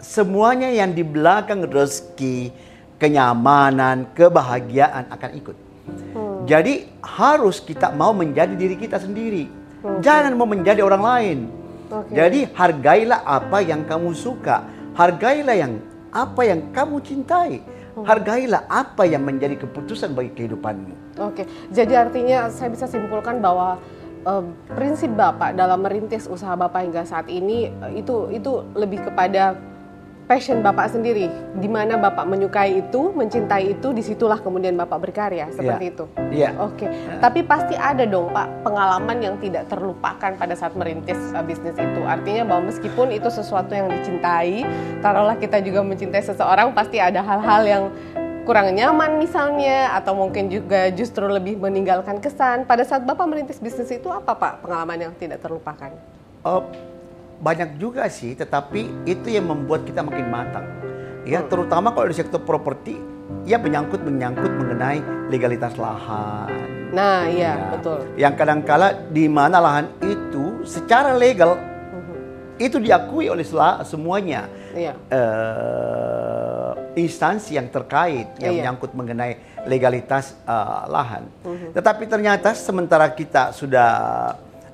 semuanya 0.00 0.72
yang 0.72 0.96
di 0.96 1.04
belakang 1.04 1.60
rezeki, 1.60 2.48
kenyamanan, 2.96 4.08
kebahagiaan 4.16 5.12
akan 5.12 5.30
ikut. 5.36 5.56
Jadi 6.48 6.88
harus 7.04 7.60
kita 7.60 7.92
mau 7.92 8.16
menjadi 8.16 8.56
diri 8.56 8.80
kita 8.80 8.96
sendiri. 8.96 9.57
Jangan 9.82 10.32
mau 10.34 10.48
menjadi 10.48 10.82
orang 10.82 11.02
lain. 11.02 11.38
Oke. 11.88 12.12
Jadi 12.12 12.40
hargailah 12.52 13.24
apa 13.24 13.58
yang 13.64 13.86
kamu 13.86 14.12
suka. 14.12 14.66
Hargailah 14.92 15.56
yang 15.56 15.78
apa 16.12 16.42
yang 16.44 16.60
kamu 16.74 17.00
cintai. 17.00 17.62
Hargailah 17.98 18.66
apa 18.70 19.02
yang 19.06 19.26
menjadi 19.26 19.58
keputusan 19.58 20.14
bagi 20.14 20.30
kehidupanmu. 20.30 21.18
Oke, 21.18 21.50
jadi 21.74 22.06
artinya 22.06 22.46
saya 22.46 22.70
bisa 22.70 22.86
simpulkan 22.86 23.42
bahwa 23.42 23.74
eh, 24.22 24.44
prinsip 24.70 25.10
Bapak 25.18 25.58
dalam 25.58 25.82
merintis 25.82 26.30
usaha 26.30 26.54
Bapak 26.54 26.86
hingga 26.86 27.02
saat 27.02 27.26
ini 27.26 27.74
eh, 27.74 27.92
itu 27.98 28.30
itu 28.30 28.62
lebih 28.78 29.02
kepada 29.10 29.58
passion 30.28 30.60
Bapak 30.60 30.92
sendiri, 30.92 31.32
di 31.56 31.66
mana 31.72 31.96
Bapak 31.96 32.28
menyukai 32.28 32.84
itu, 32.84 33.16
mencintai 33.16 33.72
itu, 33.72 33.96
di 33.96 34.04
situlah 34.04 34.36
kemudian 34.36 34.76
Bapak 34.76 35.00
berkarya 35.08 35.48
seperti 35.48 35.88
Iya. 35.88 35.92
itu. 35.96 36.04
Iya. 36.28 36.50
Oke, 36.60 36.86
tapi 37.18 37.40
pasti 37.42 37.72
ada 37.74 38.04
dong 38.04 38.28
Pak 38.36 38.60
pengalaman 38.60 39.16
yang 39.24 39.34
tidak 39.40 39.72
terlupakan 39.72 40.36
pada 40.36 40.52
saat 40.52 40.76
merintis 40.76 41.16
uh, 41.32 41.40
bisnis 41.40 41.74
itu. 41.80 42.04
Artinya 42.04 42.44
bahwa 42.44 42.68
meskipun 42.68 43.08
itu 43.08 43.32
sesuatu 43.32 43.72
yang 43.72 43.88
dicintai, 43.88 44.68
taruhlah 45.00 45.40
kita 45.40 45.64
juga 45.64 45.80
mencintai 45.80 46.20
seseorang, 46.20 46.76
pasti 46.76 47.00
ada 47.00 47.24
hal-hal 47.24 47.62
yang 47.64 47.84
kurang 48.44 48.76
nyaman 48.76 49.16
misalnya, 49.16 49.96
atau 49.96 50.12
mungkin 50.12 50.52
juga 50.52 50.92
justru 50.92 51.24
lebih 51.24 51.56
meninggalkan 51.56 52.20
kesan. 52.20 52.68
Pada 52.68 52.84
saat 52.84 53.08
Bapak 53.08 53.24
merintis 53.24 53.56
bisnis 53.64 53.88
itu 53.88 54.12
apa 54.12 54.36
Pak 54.36 54.60
pengalaman 54.60 55.08
yang 55.08 55.12
tidak 55.16 55.40
terlupakan? 55.40 55.96
Oh, 56.44 56.68
banyak 57.38 57.78
juga 57.78 58.10
sih, 58.10 58.34
tetapi 58.34 59.06
itu 59.06 59.30
yang 59.30 59.46
membuat 59.46 59.86
kita 59.86 60.02
makin 60.02 60.26
matang. 60.26 60.66
Ya, 61.22 61.44
terutama 61.46 61.94
kalau 61.94 62.08
di 62.10 62.16
sektor 62.16 62.42
properti, 62.42 62.98
ya 63.44 63.60
menyangkut 63.60 64.02
menyangkut 64.02 64.50
mengenai 64.58 64.98
legalitas 65.28 65.76
lahan. 65.76 66.50
Nah, 66.88 67.28
iya, 67.28 67.52
Ya, 67.52 67.68
betul. 67.76 67.98
Yang 68.16 68.34
kadangkala 68.40 68.88
di 69.12 69.28
mana 69.28 69.60
lahan 69.60 69.92
itu 70.00 70.64
secara 70.64 71.12
legal 71.14 71.60
itu 72.58 72.80
diakui 72.82 73.30
oleh 73.30 73.46
semuanya 73.86 74.50
Iya. 74.74 74.96
eh, 75.12 76.70
instansi 76.98 77.54
yang 77.54 77.70
terkait 77.70 78.34
yang 78.42 78.50
Iya. 78.50 78.60
menyangkut 78.66 78.90
mengenai 78.96 79.38
legalitas 79.68 80.34
eh, 80.42 80.82
lahan. 80.90 81.28
Tetapi 81.70 82.04
ternyata 82.10 82.56
sementara 82.56 83.06
kita 83.12 83.54
sudah 83.54 83.90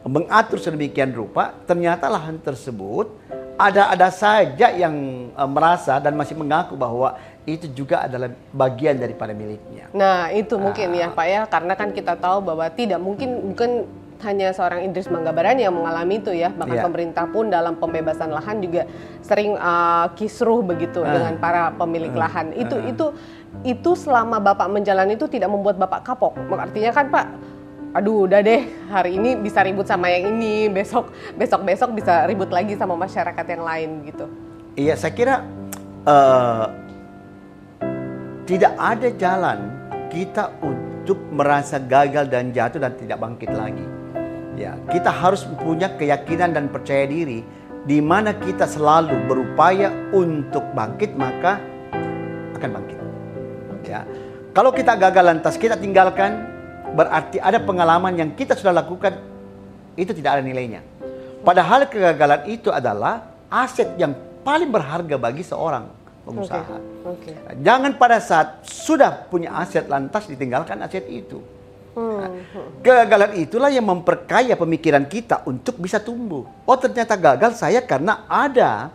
mengatur 0.05 0.61
sedemikian 0.61 1.11
rupa, 1.11 1.57
ternyata 1.65 2.13
lahan 2.13 2.37
tersebut 2.37 3.09
ada-ada 3.57 4.11
saja 4.11 4.69
yang 4.69 4.95
eh, 5.33 5.49
merasa 5.49 5.97
dan 5.97 6.13
masih 6.13 6.37
mengaku 6.37 6.77
bahwa 6.77 7.17
itu 7.45 7.69
juga 7.69 8.05
adalah 8.05 8.33
bagian 8.51 8.97
daripada 8.97 9.33
miliknya. 9.33 9.89
Nah, 9.93 10.33
itu 10.33 10.57
mungkin 10.57 10.97
Ah. 10.97 11.01
ya 11.01 11.09
Pak 11.13 11.27
ya, 11.27 11.41
karena 11.45 11.73
kan 11.73 11.89
kita 11.93 12.17
tahu 12.17 12.41
bahwa 12.41 12.65
tidak 12.73 13.01
mungkin 13.01 13.53
bukan 13.53 13.85
hanya 14.25 14.57
seorang 14.57 14.81
Idris 14.81 15.13
Manggabaran 15.13 15.61
yang 15.61 15.77
mengalami 15.77 16.17
itu 16.17 16.33
ya, 16.33 16.49
bahkan 16.49 16.81
Iya. 16.81 16.87
pemerintah 16.89 17.29
pun 17.29 17.53
dalam 17.53 17.77
pembebasan 17.77 18.33
lahan 18.33 18.57
juga 18.65 18.89
sering 19.21 19.53
uh, 19.61 20.09
kisruh 20.17 20.65
begitu 20.65 21.05
Ah. 21.05 21.13
dengan 21.13 21.37
para 21.37 21.69
pemilik 21.77 22.13
lahan. 22.17 22.57
Itu 22.57 22.81
itu 22.81 23.13
itu 23.63 23.91
selama 23.93 24.41
Bapak 24.41 24.73
menjalani 24.73 25.15
itu 25.15 25.29
tidak 25.29 25.53
membuat 25.53 25.77
Bapak 25.77 26.01
kapok. 26.03 26.33
Artinya 26.51 26.91
kan 26.91 27.13
Pak 27.13 27.27
Aduh, 27.95 28.27
udah 28.27 28.43
deh. 28.43 28.67
Hari 28.91 29.15
ini 29.15 29.39
bisa 29.39 29.63
ribut 29.63 29.87
sama 29.87 30.11
yang 30.11 30.35
ini, 30.35 30.67
besok 30.67 31.15
besok 31.39 31.63
besok 31.63 31.95
bisa 31.95 32.27
ribut 32.27 32.51
lagi 32.51 32.75
sama 32.75 32.99
masyarakat 32.99 33.47
yang 33.47 33.63
lain 33.63 33.91
gitu. 34.11 34.27
Iya, 34.75 34.99
saya 34.99 35.15
kira 35.15 35.47
eh, 36.03 36.67
tidak 38.51 38.75
ada 38.75 39.09
jalan 39.15 39.59
kita 40.11 40.51
untuk 40.59 41.23
merasa 41.31 41.79
gagal 41.79 42.27
dan 42.27 42.51
jatuh 42.51 42.83
dan 42.83 42.99
tidak 42.99 43.23
bangkit 43.23 43.55
lagi. 43.55 43.87
Ya, 44.59 44.75
kita 44.91 45.15
harus 45.15 45.47
punya 45.63 45.95
keyakinan 45.95 46.51
dan 46.51 46.67
percaya 46.75 47.07
diri 47.07 47.47
di 47.87 48.03
mana 48.03 48.35
kita 48.35 48.67
selalu 48.67 49.15
berupaya 49.31 49.95
untuk 50.11 50.67
bangkit 50.75 51.15
maka 51.15 51.63
akan 52.59 52.71
bangkit. 52.75 52.99
Ya. 53.87 54.03
Kalau 54.51 54.75
kita 54.75 54.99
gagal 54.99 55.23
lantas 55.23 55.55
kita 55.55 55.79
tinggalkan 55.79 56.54
berarti 56.95 57.43
ada 57.43 57.59
pengalaman 57.59 58.15
yang 58.15 58.31
kita 58.33 58.55
sudah 58.55 58.71
lakukan 58.71 59.19
itu 59.99 60.15
tidak 60.15 60.39
ada 60.39 60.43
nilainya. 60.47 60.81
Padahal 61.45 61.91
kegagalan 61.91 62.49
itu 62.49 62.73
adalah 62.73 63.35
aset 63.53 63.99
yang 64.01 64.17
paling 64.47 64.71
berharga 64.71 65.17
bagi 65.21 65.45
seorang 65.45 65.91
pengusaha. 66.25 66.77
Oke. 67.05 67.37
Jangan 67.61 68.01
pada 68.01 68.19
saat 68.19 68.65
sudah 68.65 69.29
punya 69.29 69.53
aset 69.61 69.85
lantas 69.85 70.25
ditinggalkan 70.25 70.81
aset 70.81 71.05
itu. 71.11 71.45
Hmm. 71.95 72.43
Kegagalan 72.83 73.39
itulah 73.39 73.71
yang 73.71 73.87
memperkaya 73.87 74.59
pemikiran 74.59 75.07
kita 75.07 75.47
untuk 75.47 75.79
bisa 75.79 76.03
tumbuh. 76.03 76.43
Oh 76.67 76.75
ternyata 76.81 77.15
gagal 77.15 77.55
saya 77.55 77.79
karena 77.85 78.27
ada 78.27 78.91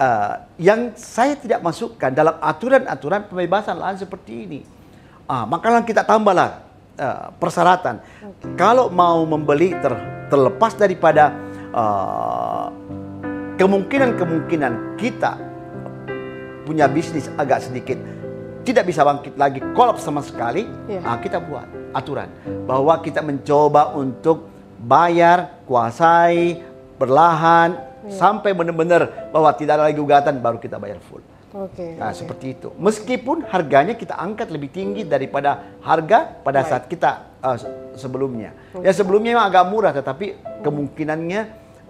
eh, 0.00 0.34
yang 0.58 0.96
saya 0.98 1.38
tidak 1.38 1.62
masukkan 1.62 2.10
dalam 2.10 2.34
aturan-aturan 2.42 3.28
pembebasan 3.28 3.78
lahan 3.78 4.00
seperti 4.00 4.32
ini. 4.50 4.60
Ah, 5.28 5.44
maka 5.44 5.84
kita 5.84 6.02
tambahlah 6.02 6.67
eh, 6.98 7.26
persyaratan. 7.38 8.02
Kalau 8.58 8.90
mau 8.90 9.22
membeli 9.24 9.72
ter- 9.78 10.26
terlepas 10.28 10.74
daripada 10.74 11.30
eh, 11.70 12.66
kemungkinan-kemungkinan 13.56 14.98
kita 14.98 15.32
punya 16.62 16.84
bisnis 16.86 17.32
agak 17.34 17.64
sedikit 17.64 17.96
tidak 18.62 18.84
bisa 18.84 19.00
bangkit 19.00 19.32
lagi, 19.40 19.64
kolaps 19.72 20.04
sama 20.04 20.20
sekali, 20.20 20.68
Iya. 20.92 21.00
ah, 21.00 21.16
kita 21.16 21.40
buat 21.40 21.64
aturan 21.96 22.28
bahwa 22.68 23.00
kita 23.00 23.24
mencoba 23.24 23.96
untuk 23.96 24.44
bayar, 24.76 25.64
kuasai, 25.64 26.60
berlahan 27.00 27.72
sampai 28.12 28.52
benar-benar 28.52 29.32
bahwa 29.32 29.48
tidak 29.56 29.80
ada 29.80 29.88
lagi 29.88 29.96
gugatan 29.96 30.44
baru 30.44 30.60
kita 30.60 30.76
bayar 30.76 31.00
full. 31.08 31.24
Oke. 31.48 31.96
Nah, 31.96 32.12
oke. 32.12 32.18
seperti 32.20 32.46
itu. 32.52 32.68
Meskipun 32.76 33.48
harganya 33.48 33.96
kita 33.96 34.20
angkat 34.20 34.52
lebih 34.52 34.68
tinggi 34.68 35.08
daripada 35.08 35.80
harga 35.80 36.36
pada 36.44 36.60
Baik. 36.60 36.68
saat 36.68 36.84
kita 36.92 37.10
uh, 37.40 37.56
se- 37.56 37.72
sebelumnya. 37.96 38.52
Ya 38.84 38.92
sebelumnya 38.92 39.32
memang 39.32 39.48
agak 39.48 39.64
murah 39.72 39.92
tetapi 39.96 40.36
kemungkinannya 40.60 41.40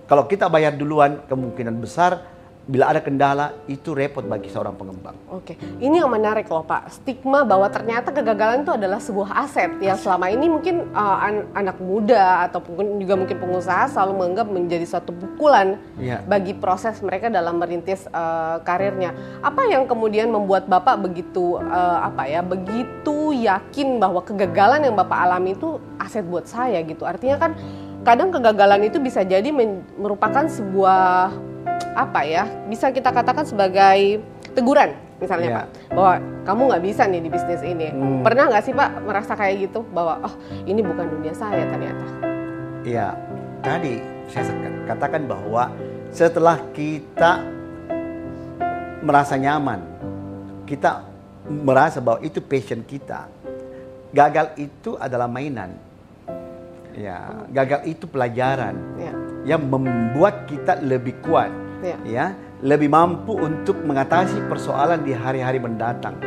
kalau 0.07 0.31
kita 0.31 0.47
bayar 0.47 0.79
duluan 0.79 1.21
kemungkinan 1.27 1.75
besar 1.83 2.38
bila 2.69 2.93
ada 2.93 3.01
kendala 3.01 3.57
itu 3.65 3.97
repot 3.97 4.21
bagi 4.21 4.53
seorang 4.53 4.77
pengembang. 4.77 5.17
Oke, 5.33 5.57
ini 5.81 6.05
yang 6.05 6.13
menarik 6.13 6.53
loh 6.53 6.61
Pak. 6.61 7.01
Stigma 7.01 7.41
bahwa 7.41 7.65
ternyata 7.73 8.13
kegagalan 8.13 8.61
itu 8.61 8.77
adalah 8.77 9.01
sebuah 9.01 9.33
aset 9.41 9.81
yang 9.81 9.97
selama 9.97 10.29
ini 10.29 10.53
mungkin 10.53 10.85
uh, 10.93 11.17
an- 11.17 11.49
anak 11.57 11.81
muda 11.81 12.45
ataupun 12.45 13.01
juga 13.01 13.17
mungkin 13.17 13.41
pengusaha 13.41 13.89
selalu 13.89 14.13
menganggap 14.21 14.47
menjadi 14.53 14.85
suatu 14.85 15.17
pukulan 15.17 15.81
Iya. 15.97 16.21
bagi 16.29 16.53
proses 16.53 17.01
mereka 17.01 17.33
dalam 17.33 17.57
merintis 17.57 18.05
uh, 18.13 18.61
karirnya. 18.61 19.17
Apa 19.41 19.65
yang 19.65 19.89
kemudian 19.89 20.29
membuat 20.29 20.69
Bapak 20.69 21.01
begitu 21.01 21.57
uh, 21.57 22.05
apa 22.05 22.29
ya, 22.29 22.45
begitu 22.45 23.33
yakin 23.33 23.97
bahwa 23.97 24.21
kegagalan 24.21 24.85
yang 24.85 24.93
Bapak 24.93 25.17
alami 25.25 25.57
itu 25.57 25.81
aset 25.97 26.23
buat 26.29 26.45
saya 26.45 26.85
gitu. 26.85 27.09
Artinya 27.09 27.41
kan 27.41 27.57
kadang 28.05 28.29
kegagalan 28.29 28.85
itu 28.85 29.01
bisa 29.01 29.25
jadi 29.25 29.49
merupakan 29.97 30.45
sebuah 30.45 31.33
apa 31.93 32.21
ya 32.23 32.45
bisa 32.67 32.89
kita 32.89 33.11
katakan 33.11 33.43
sebagai 33.43 34.23
teguran 34.53 34.95
misalnya 35.19 35.49
Iya. 35.49 35.57
pak 35.57 35.67
bahwa 35.91 36.13
kamu 36.47 36.61
nggak 36.71 36.85
bisa 36.85 37.03
nih 37.05 37.21
di 37.21 37.29
bisnis 37.29 37.63
ini 37.63 37.89
Hmm. 37.91 38.23
pernah 38.23 38.45
nggak 38.47 38.63
sih 38.63 38.73
pak 38.73 38.91
merasa 39.03 39.33
kayak 39.35 39.69
gitu 39.69 39.83
bahwa 39.91 40.23
oh 40.23 40.35
ini 40.63 40.81
bukan 40.81 41.07
dunia 41.09 41.35
saya 41.35 41.67
ternyata 41.67 42.07
Ya, 42.87 43.13
tadi 43.61 44.01
saya 44.31 44.49
katakan 44.87 45.27
bahwa 45.27 45.69
setelah 46.09 46.57
kita 46.73 47.43
merasa 49.03 49.35
nyaman, 49.35 49.83
kita 50.65 51.05
merasa 51.45 51.99
bahwa 52.01 52.23
itu 52.23 52.39
passion 52.41 52.81
kita. 52.81 53.27
Gagal 54.09 54.57
itu 54.57 54.97
adalah 54.97 55.29
mainan. 55.29 55.75
Ya, 56.97 57.47
gagal 57.53 57.87
itu 57.87 58.09
pelajaran 58.09 58.75
ya 58.97 59.13
yang 59.45 59.63
membuat 59.69 60.49
kita 60.49 60.81
lebih 60.81 61.19
kuat, 61.21 61.51
ya 61.83 61.97
ya, 62.03 62.27
lebih 62.61 62.91
mampu 62.91 63.39
untuk 63.39 63.83
mengatasi 63.83 64.47
persoalan 64.47 65.03
di 65.03 65.15
hari-hari 65.15 65.63
mendatang. 65.63 66.19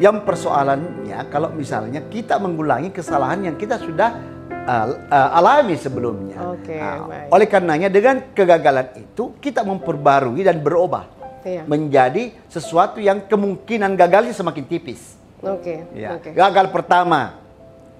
Yang 0.00 0.24
persoalannya 0.24 1.18
kalau 1.28 1.52
misalnya 1.52 2.00
kita 2.08 2.40
mengulangi 2.40 2.88
kesalahan 2.88 3.44
yang 3.44 3.56
kita 3.60 3.76
sudah 3.76 4.16
uh, 4.64 4.86
uh, 5.12 5.30
alami 5.36 5.76
sebelumnya. 5.76 6.40
Oke, 6.56 6.72
Nah, 6.78 7.04
baik. 7.04 7.26
oleh 7.28 7.46
karenanya 7.46 7.88
dengan 7.92 8.16
kegagalan 8.32 8.96
itu 8.96 9.36
kita 9.36 9.60
memperbarui 9.60 10.40
dan 10.40 10.62
berubah 10.64 11.04
Iya. 11.40 11.64
menjadi 11.64 12.36
sesuatu 12.52 13.00
yang 13.00 13.24
kemungkinan 13.24 13.96
gagalnya 13.96 14.32
semakin 14.36 14.64
tipis. 14.68 15.16
oke 15.40 15.96
Ya. 15.96 16.20
oke 16.20 16.36
Gagal 16.36 16.68
pertama 16.68 17.40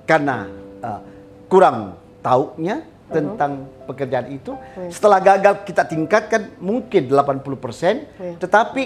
karena 0.04 0.44
uh, 0.84 1.00
kurang 1.48 1.96
taunya 2.20 2.84
tentang 3.10 3.52
pekerjaan 3.84 4.30
itu. 4.30 4.54
Setelah 4.88 5.18
gagal 5.18 5.62
kita 5.62 5.84
tingkatkan 5.84 6.56
mungkin 6.58 7.06
80%, 7.06 8.06
Iya. 8.16 8.38
tetapi 8.38 8.82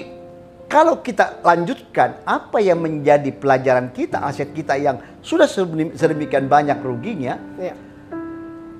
kalau 0.64 0.98
kita 0.98 1.44
lanjutkan 1.44 2.24
apa 2.24 2.58
yang 2.58 2.80
menjadi 2.80 3.30
pelajaran 3.30 3.92
kita, 3.92 4.24
aset 4.24 4.50
kita 4.50 4.74
yang 4.74 4.96
sudah 5.20 5.44
sedemi- 5.44 5.92
sedemikian 5.92 6.48
banyak 6.48 6.80
ruginya, 6.80 7.36
ya 7.54 7.76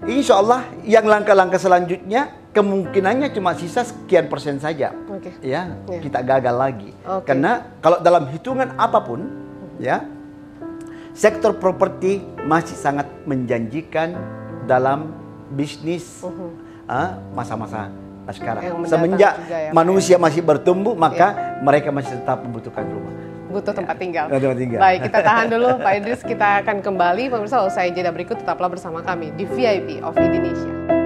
insya 0.04 0.36
Allah 0.36 0.68
yang 0.82 1.04
langkah-langkah 1.04 1.56
selanjutnya 1.56 2.28
kemungkinannya 2.52 3.32
cuma 3.32 3.56
sisa 3.56 3.80
sekian 3.82 4.28
persen 4.28 4.60
saja 4.60 4.92
oke 5.08 5.40
ya 5.40 5.72
Ya. 5.88 5.98
kita 5.98 6.20
gagal 6.20 6.52
lagi 6.52 6.90
Oke. 7.02 7.24
karena 7.24 7.72
kalau 7.80 7.98
dalam 7.98 8.28
hitungan 8.28 8.76
apa 8.76 9.00
pun 9.00 9.24
ya 9.80 10.04
sektor 11.14 11.56
properti 11.56 12.20
masih 12.44 12.76
sangat 12.76 13.08
menjanjikan 13.24 14.12
dalam 14.66 15.23
bisnis 15.52 16.24
ah, 16.88 17.20
masa-masa 17.36 17.92
sekarang. 18.32 18.62
Yang 18.64 18.76
mendatang 18.80 18.92
semenjak 19.04 19.32
ya, 19.44 19.70
manusia 19.76 20.16
masih 20.16 20.40
bertumbuh 20.40 20.96
maka 20.96 21.60
mereka 21.60 21.92
masih 21.92 22.16
tetap 22.16 22.40
membutuhkan 22.40 22.84
rumah. 22.88 23.12
Butuh 23.52 23.74
tempat 23.76 23.96
tinggal. 24.00 24.24
Butuh 24.32 24.40
tempat 24.40 24.58
tinggal. 24.58 24.80
Baik, 24.80 24.98
kita 25.06 25.18
tahan 25.20 25.46
dulu. 25.52 25.68
Pak 25.84 25.92
Idris, 26.00 26.20
kita 26.24 26.48
akan 26.64 26.76
kembali. 26.80 27.22
Pemirsa 27.28 27.62
usai 27.62 27.92
jeda 27.92 28.10
berikut 28.10 28.40
tetaplah 28.40 28.72
bersama 28.72 29.04
kami 29.04 29.30
di 29.36 29.44
VIP 29.44 30.00
of 30.00 30.16
Indonesia. 30.16 31.03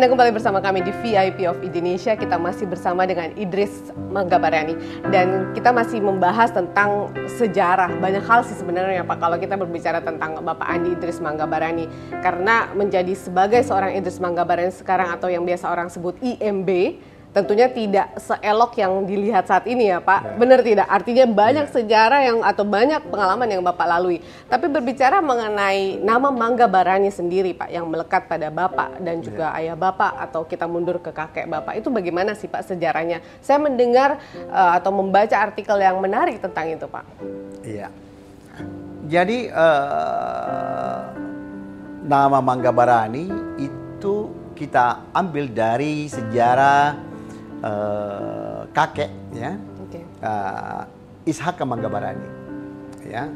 Anda 0.00 0.16
kembali 0.16 0.32
bersama 0.32 0.64
kami 0.64 0.80
di 0.80 0.96
VIP 1.04 1.44
of 1.44 1.60
Indonesia. 1.60 2.16
Kita 2.16 2.40
masih 2.40 2.64
bersama 2.64 3.04
dengan 3.04 3.36
Idris 3.36 3.92
Manggabarani 4.08 4.72
dan 5.12 5.52
kita 5.52 5.76
masih 5.76 6.00
membahas 6.00 6.48
tentang 6.56 7.12
sejarah. 7.36 7.92
Banyak 8.00 8.24
hal 8.24 8.40
sih 8.48 8.56
sebenarnya 8.56 9.04
Pak 9.04 9.20
kalau 9.20 9.36
kita 9.36 9.60
berbicara 9.60 10.00
tentang 10.00 10.40
Bapak 10.40 10.64
Andi 10.64 10.96
Idris 10.96 11.20
Manggabarani 11.20 11.84
karena 12.24 12.72
menjadi 12.72 13.12
sebagai 13.12 13.60
seorang 13.60 13.92
Idris 13.92 14.24
Manggabarani 14.24 14.72
sekarang 14.72 15.12
atau 15.12 15.28
yang 15.28 15.44
biasa 15.44 15.68
orang 15.68 15.92
sebut 15.92 16.16
IMB 16.24 16.96
tentunya 17.30 17.70
tidak 17.70 18.18
seelok 18.18 18.74
yang 18.74 19.06
dilihat 19.06 19.46
saat 19.46 19.64
ini 19.70 19.90
ya 19.94 20.02
Pak. 20.02 20.20
Ya. 20.20 20.34
Benar 20.34 20.60
tidak? 20.66 20.86
Artinya 20.90 21.24
banyak 21.30 21.66
ya. 21.70 21.72
sejarah 21.78 22.20
yang 22.26 22.38
atau 22.42 22.66
banyak 22.66 23.06
pengalaman 23.06 23.46
yang 23.46 23.62
Bapak 23.62 23.86
lalui. 23.86 24.18
Tapi 24.50 24.66
berbicara 24.66 25.22
mengenai 25.22 26.02
nama 26.02 26.34
Mangga 26.34 26.66
Barani 26.66 27.10
sendiri 27.14 27.54
Pak 27.54 27.70
yang 27.70 27.86
melekat 27.86 28.26
pada 28.26 28.50
Bapak 28.50 28.98
dan 28.98 29.22
juga 29.22 29.54
ya. 29.54 29.58
ayah 29.62 29.76
Bapak 29.78 30.18
atau 30.18 30.42
kita 30.42 30.66
mundur 30.66 30.98
ke 30.98 31.14
kakek 31.14 31.46
Bapak 31.46 31.78
itu 31.78 31.88
bagaimana 31.88 32.34
sih 32.34 32.50
Pak 32.50 32.66
sejarahnya? 32.66 33.22
Saya 33.38 33.62
mendengar 33.62 34.18
uh, 34.50 34.74
atau 34.74 34.90
membaca 34.90 35.36
artikel 35.38 35.78
yang 35.78 36.02
menarik 36.02 36.42
tentang 36.42 36.66
itu 36.66 36.86
Pak. 36.90 37.04
Iya. 37.62 37.88
Jadi 39.10 39.50
uh, 39.50 40.98
nama 42.02 42.38
Mangga 42.42 42.74
Barani 42.74 43.30
itu 43.58 44.34
kita 44.58 45.08
ambil 45.14 45.48
dari 45.48 46.04
sejarah 46.10 47.09
uh, 47.64 48.64
kakek 48.72 49.10
ya 49.36 49.56
okay. 49.86 50.02
uh, 50.24 50.84
eh, 51.24 51.30
Ishak 51.30 51.60
Manggabarani 51.62 52.28
ya 53.06 53.28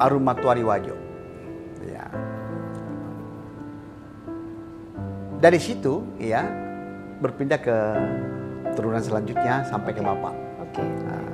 Arumatuari 0.00 0.64
Wajo 0.64 0.96
ya 1.86 2.06
dari 5.42 5.58
situ 5.58 6.06
ya 6.22 6.46
berpindah 7.22 7.58
ke 7.58 7.76
turunan 8.74 9.02
selanjutnya 9.02 9.62
sampai 9.68 9.94
okay. 9.94 10.02
ke 10.02 10.06
bapak 10.06 10.34
okay. 10.70 10.88
uh, 11.06 11.30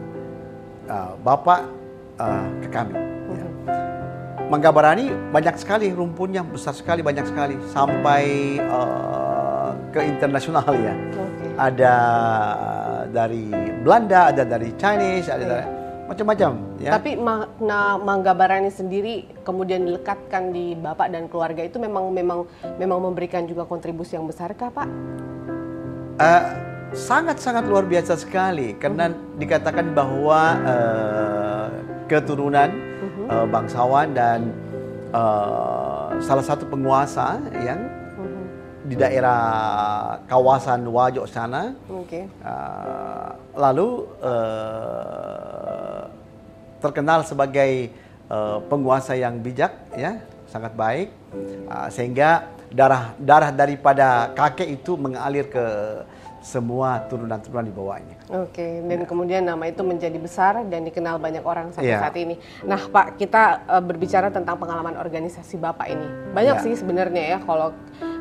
uh, 0.90 1.12
bapak 1.22 1.60
uh, 2.20 2.46
ke 2.64 2.68
kami 2.68 2.94
ya. 3.32 3.48
Manggabarani 4.48 5.12
banyak 5.28 5.60
sekali 5.60 5.92
rumputnya 5.92 6.40
besar 6.40 6.72
sekali 6.72 7.04
banyak 7.04 7.28
sekali 7.28 7.60
sampai 7.68 8.56
uh, 8.64 9.27
ke 9.92 10.00
internasional 10.04 10.68
ya. 10.76 10.94
Okay. 10.94 11.50
Ada 11.58 11.94
dari 13.10 13.50
Belanda, 13.82 14.30
ada 14.30 14.42
dari 14.44 14.70
Chinese, 14.76 15.26
ada 15.32 15.44
okay. 15.44 15.50
dari 15.50 15.66
macam-macam 16.08 16.50
ya. 16.80 16.90
Tapi 16.96 17.10
makna 17.20 18.00
Mangga 18.00 18.32
Barani 18.32 18.72
sendiri 18.72 19.28
kemudian 19.44 19.84
dilekatkan 19.84 20.56
di 20.56 20.72
Bapak 20.72 21.12
dan 21.12 21.28
keluarga 21.28 21.60
itu 21.60 21.76
memang 21.76 22.08
memang 22.08 22.48
memang 22.80 22.98
memberikan 23.12 23.44
juga 23.44 23.68
kontribusi 23.68 24.16
yang 24.16 24.24
besar 24.24 24.56
kah, 24.56 24.72
Pak? 24.72 24.88
Uh, 26.18 26.42
sangat-sangat 26.96 27.68
luar 27.68 27.84
biasa 27.84 28.16
sekali 28.16 28.72
karena 28.80 29.12
uh-huh. 29.12 29.36
dikatakan 29.36 29.92
bahwa 29.92 30.40
uh, 30.64 31.66
keturunan 32.08 32.72
uh-huh. 32.72 33.44
uh, 33.44 33.46
bangsawan 33.46 34.16
dan 34.16 34.48
uh, 35.12 36.16
salah 36.24 36.42
satu 36.42 36.64
penguasa 36.64 37.36
yang 37.60 37.78
di 38.88 38.96
daerah 38.96 39.40
kawasan 40.24 40.88
Wajok 40.88 41.28
sana. 41.28 41.76
Okay. 42.08 42.24
Uh, 42.40 43.36
lalu 43.52 44.08
uh, 44.24 46.08
terkenal 46.80 47.20
sebagai 47.28 47.92
uh, 48.32 48.64
penguasa 48.64 49.12
yang 49.12 49.36
bijak, 49.44 49.76
ya, 49.92 50.24
sangat 50.48 50.72
baik, 50.72 51.12
uh, 51.68 51.92
sehingga 51.92 52.48
darah 52.72 53.12
darah 53.20 53.52
daripada 53.52 54.32
kakek 54.32 54.80
itu 54.80 54.96
mengalir 54.96 55.48
ke 55.48 55.64
semua 56.38 57.02
turunan-turunan 57.10 57.66
di 57.66 57.74
bawahnya. 57.74 58.16
Oke, 58.30 58.80
dan 58.86 59.04
ya. 59.04 59.06
kemudian 59.10 59.42
nama 59.42 59.68
itu 59.68 59.82
menjadi 59.82 60.16
besar 60.16 60.62
dan 60.70 60.86
dikenal 60.86 61.18
banyak 61.18 61.42
orang 61.42 61.74
sampai 61.74 61.92
ya. 61.92 62.00
saat 62.00 62.16
ini. 62.16 62.38
Nah, 62.62 62.78
Pak, 62.78 63.18
kita 63.20 63.66
uh, 63.66 63.82
berbicara 63.82 64.30
tentang 64.30 64.56
pengalaman 64.56 64.96
organisasi 64.96 65.58
Bapak 65.58 65.90
ini. 65.90 66.08
Banyak 66.32 66.56
ya. 66.62 66.64
sih 66.64 66.72
sebenarnya 66.78 67.36
ya 67.36 67.38
kalau 67.42 67.74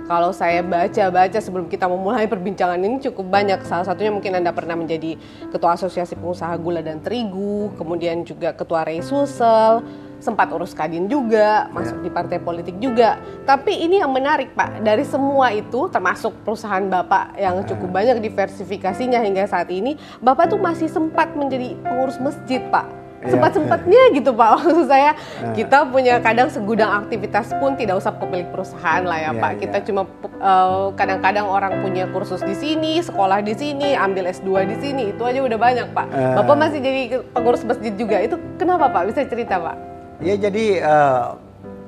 kalau 0.08 0.32
saya 0.32 0.64
baca-baca 0.64 1.38
sebelum 1.38 1.68
kita 1.68 1.86
memulai 1.86 2.26
perbincangan 2.26 2.80
ini 2.80 3.04
cukup 3.04 3.28
banyak. 3.28 3.60
Salah 3.68 3.84
satunya 3.84 4.10
mungkin 4.10 4.40
Anda 4.40 4.56
pernah 4.56 4.80
menjadi 4.80 5.20
Ketua 5.52 5.76
Asosiasi 5.76 6.16
Pengusaha 6.16 6.56
Gula 6.58 6.80
dan 6.80 7.04
Terigu, 7.04 7.76
kemudian 7.76 8.24
juga 8.24 8.56
Ketua 8.56 8.88
Sulsel, 9.04 9.84
sempat 10.24 10.48
urus 10.50 10.72
Kadin 10.72 11.12
juga, 11.12 11.68
masuk 11.76 12.00
di 12.02 12.10
partai 12.10 12.40
politik 12.40 12.80
juga. 12.80 13.20
Tapi 13.44 13.84
ini 13.84 14.00
yang 14.00 14.16
menarik 14.16 14.56
Pak, 14.56 14.82
dari 14.82 15.04
semua 15.04 15.52
itu 15.52 15.92
termasuk 15.92 16.34
perusahaan 16.48 16.88
Bapak 16.88 17.36
yang 17.36 17.62
cukup 17.68 17.92
banyak 17.92 18.24
diversifikasinya 18.24 19.20
hingga 19.20 19.44
saat 19.44 19.68
ini, 19.68 20.00
Bapak 20.24 20.56
tuh 20.56 20.58
masih 20.58 20.88
sempat 20.88 21.36
menjadi 21.36 21.76
pengurus 21.84 22.18
masjid 22.24 22.64
Pak 22.72 23.07
Iya. 23.18 23.34
sempat-sempatnya 23.34 24.02
gitu 24.14 24.30
Pak 24.38 24.50
maksud 24.62 24.86
saya 24.86 25.18
nah. 25.18 25.54
kita 25.58 25.90
punya 25.90 26.22
kadang 26.22 26.54
segudang 26.54 27.02
aktivitas 27.02 27.50
pun 27.58 27.74
tidak 27.74 27.98
usah 27.98 28.14
pemilik 28.14 28.46
perusahaan 28.54 29.02
lah 29.02 29.18
ya, 29.18 29.34
ya 29.34 29.42
Pak 29.42 29.52
kita 29.58 29.78
ya. 29.82 29.84
cuma 29.90 30.02
eh, 30.38 30.86
kadang-kadang 30.94 31.50
orang 31.50 31.82
punya 31.82 32.06
kursus 32.14 32.46
di 32.46 32.54
sini 32.54 33.02
sekolah 33.02 33.42
di 33.42 33.58
sini 33.58 33.98
ambil 33.98 34.30
S2 34.30 34.70
di 34.70 34.78
sini 34.78 35.04
itu 35.18 35.22
aja 35.26 35.42
udah 35.42 35.58
banyak 35.58 35.88
Pak 35.98 36.08
uh. 36.14 36.36
Bapak 36.38 36.56
masih 36.62 36.80
jadi 36.80 37.02
pengurus 37.34 37.66
masjid 37.66 37.94
juga 37.98 38.22
itu 38.22 38.38
kenapa 38.62 38.86
Pak 38.94 39.10
bisa 39.10 39.26
cerita 39.26 39.58
Pak 39.58 39.76
ya 40.22 40.38
jadi 40.38 40.66
uh, 40.86 41.26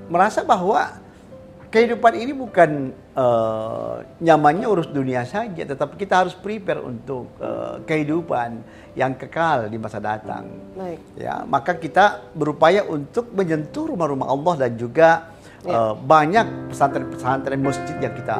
merasa 0.10 0.42
bahwa 0.42 0.98
kehidupan 1.70 2.14
ini 2.18 2.34
bukan 2.34 2.90
uh, 3.14 4.02
nyamannya 4.18 4.66
urus 4.66 4.90
dunia 4.90 5.22
saja, 5.24 5.62
tetapi 5.62 6.02
kita 6.02 6.26
harus 6.26 6.34
prepare 6.34 6.82
untuk 6.82 7.30
uh, 7.38 7.78
kehidupan 7.86 8.66
yang 8.98 9.14
kekal 9.14 9.70
di 9.70 9.78
masa 9.78 10.02
datang. 10.02 10.50
Baik. 10.74 10.98
Ya, 11.14 11.46
maka 11.46 11.78
kita 11.78 12.34
berupaya 12.34 12.82
untuk 12.84 13.30
menyentuh 13.32 13.86
rumah-rumah 13.86 14.28
Allah 14.28 14.54
dan 14.66 14.72
juga 14.82 15.30
ya. 15.62 15.94
uh, 15.94 15.94
banyak 15.94 16.74
pesantren-pesantren 16.74 17.62
masjid 17.62 17.96
yang 18.02 18.14
kita 18.18 18.40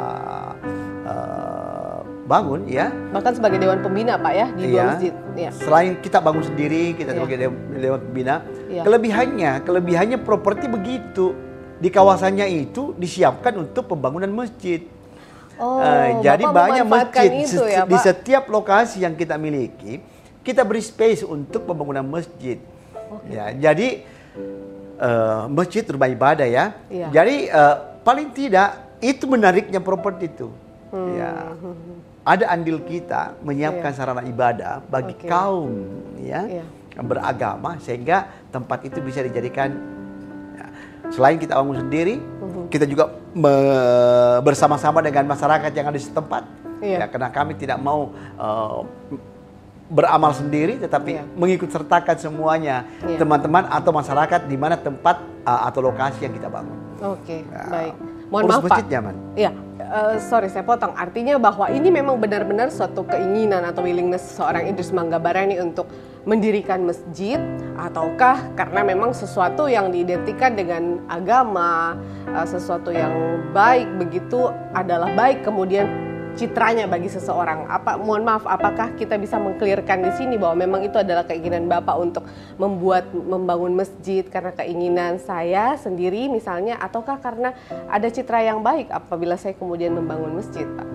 uh, 1.06 2.02
bangun 2.26 2.66
ya. 2.66 2.90
Bahkan 3.14 3.38
sebagai 3.38 3.62
dewan 3.62 3.82
pembina 3.86 4.18
Pak 4.18 4.34
ya 4.34 4.48
di 4.58 4.74
ya. 4.74 4.86
masjid. 4.90 5.14
Ya. 5.38 5.50
Selain 5.54 6.02
kita 6.02 6.18
bangun 6.18 6.46
sendiri, 6.46 6.98
kita 6.98 7.14
ya. 7.14 7.16
sebagai 7.22 7.38
dewan, 7.46 7.58
dewan 7.78 8.02
pembina, 8.10 8.36
ya. 8.74 8.82
kelebihannya, 8.82 9.52
kelebihannya 9.66 10.18
properti 10.26 10.66
begitu 10.66 11.49
di 11.80 11.90
kawasannya 11.90 12.46
itu 12.52 12.92
disiapkan 13.00 13.56
untuk 13.56 13.88
pembangunan 13.88 14.28
masjid. 14.30 14.84
Oh, 15.60 15.80
uh, 15.80 16.24
jadi 16.24 16.44
banyak 16.44 16.88
masjid 16.88 17.32
itu 17.44 17.64
ya, 17.68 17.84
di 17.84 17.98
setiap 18.00 18.48
lokasi 18.48 19.04
yang 19.04 19.16
kita 19.16 19.36
miliki, 19.36 20.00
kita 20.44 20.64
beri 20.64 20.80
space 20.80 21.24
untuk 21.28 21.68
pembangunan 21.68 22.04
masjid. 22.04 22.60
Okay. 22.96 23.36
Ya, 23.36 23.46
jadi 23.52 24.08
uh, 25.00 25.52
masjid 25.52 25.84
rumah 25.88 26.08
ibadah 26.08 26.48
ya. 26.48 26.76
Iya. 26.88 27.08
Jadi 27.12 27.36
uh, 27.52 27.76
paling 28.04 28.32
tidak 28.32 29.00
itu 29.04 29.28
menariknya 29.28 29.80
properti 29.84 30.32
itu. 30.32 30.48
Hmm. 30.96 31.16
Ya. 31.16 31.32
Ada 32.24 32.56
andil 32.56 32.84
kita 32.84 33.36
menyiapkan 33.42 33.92
yeah. 33.92 33.98
sarana 33.98 34.24
ibadah 34.28 34.84
bagi 34.86 35.16
okay. 35.18 35.28
kaum 35.32 35.72
ya 36.22 36.62
yeah. 36.62 36.68
beragama 37.00 37.80
sehingga 37.82 38.28
tempat 38.54 38.86
itu 38.86 39.02
bisa 39.02 39.24
dijadikan 39.24 39.99
Selain 41.10 41.38
kita 41.42 41.58
bangun 41.58 41.82
sendiri, 41.82 42.22
uh-huh. 42.22 42.70
kita 42.70 42.86
juga 42.86 43.10
bersama-sama 44.46 45.02
dengan 45.02 45.26
masyarakat 45.30 45.72
yang 45.74 45.86
ada 45.90 45.98
di 45.98 46.06
setempat. 46.06 46.44
Iya. 46.80 47.04
Ya, 47.04 47.06
karena 47.12 47.30
kami 47.34 47.60
tidak 47.60 47.76
mau 47.82 48.16
uh, 48.40 48.88
beramal 49.90 50.32
sendiri, 50.32 50.78
tetapi 50.80 51.20
iya. 51.20 51.24
mengikut 51.36 51.68
sertakan 51.74 52.16
semuanya 52.16 52.88
iya. 53.04 53.18
teman-teman 53.20 53.68
atau 53.68 53.92
masyarakat 53.92 54.48
di 54.48 54.56
mana 54.56 54.78
tempat 54.78 55.20
uh, 55.44 55.68
atau 55.68 55.82
lokasi 55.84 56.30
yang 56.30 56.34
kita 56.38 56.48
bangun. 56.48 56.78
Oke, 57.04 57.20
okay, 57.26 57.40
ya. 57.44 57.68
baik. 57.68 57.94
Mohon 58.30 58.44
maaf 58.46 58.64
Pak. 58.70 58.86
Nyaman. 58.86 59.16
Iya, 59.34 59.52
uh, 59.82 60.16
sorry 60.22 60.48
saya 60.54 60.62
potong. 60.62 60.94
Artinya 60.94 61.42
bahwa 61.42 61.66
ini 61.74 61.90
memang 61.90 62.22
benar-benar 62.22 62.70
suatu 62.70 63.02
keinginan 63.10 63.66
atau 63.66 63.82
willingness 63.82 64.38
seorang 64.38 64.70
Idris 64.70 64.94
Manggabarani 64.94 65.58
untuk 65.58 65.90
mendirikan 66.28 66.84
masjid 66.84 67.40
ataukah 67.80 68.52
karena 68.60 68.84
memang 68.84 69.16
sesuatu 69.16 69.72
yang 69.72 69.92
diidentikan 69.94 70.56
dengan 70.56 71.00
agama, 71.08 71.96
uh, 72.32 72.48
sesuatu 72.48 72.92
yang 72.92 73.40
baik 73.56 73.88
begitu 73.96 74.52
adalah 74.76 75.12
baik 75.16 75.48
kemudian 75.48 75.88
citranya 76.36 76.86
bagi 76.86 77.12
seseorang. 77.12 77.68
Apa 77.68 78.00
mohon 78.00 78.24
maaf 78.24 78.48
apakah 78.48 78.96
kita 78.96 79.20
bisa 79.20 79.36
mengklirkan 79.36 80.04
di 80.06 80.12
sini 80.16 80.36
bahwa 80.40 80.64
memang 80.64 80.82
itu 80.88 80.96
adalah 80.96 81.28
keinginan 81.28 81.68
Bapak 81.68 81.96
untuk 82.00 82.24
membuat 82.56 83.10
membangun 83.12 83.76
masjid 83.76 84.24
karena 84.24 84.56
keinginan 84.56 85.18
saya 85.20 85.76
sendiri 85.76 86.32
misalnya 86.32 86.80
ataukah 86.80 87.20
karena 87.20 87.56
ada 87.92 88.08
citra 88.08 88.40
yang 88.46 88.64
baik 88.64 88.88
apabila 88.88 89.36
saya 89.36 89.56
kemudian 89.58 89.96
membangun 89.96 90.40
masjid, 90.40 90.64
Pak? 90.64 90.88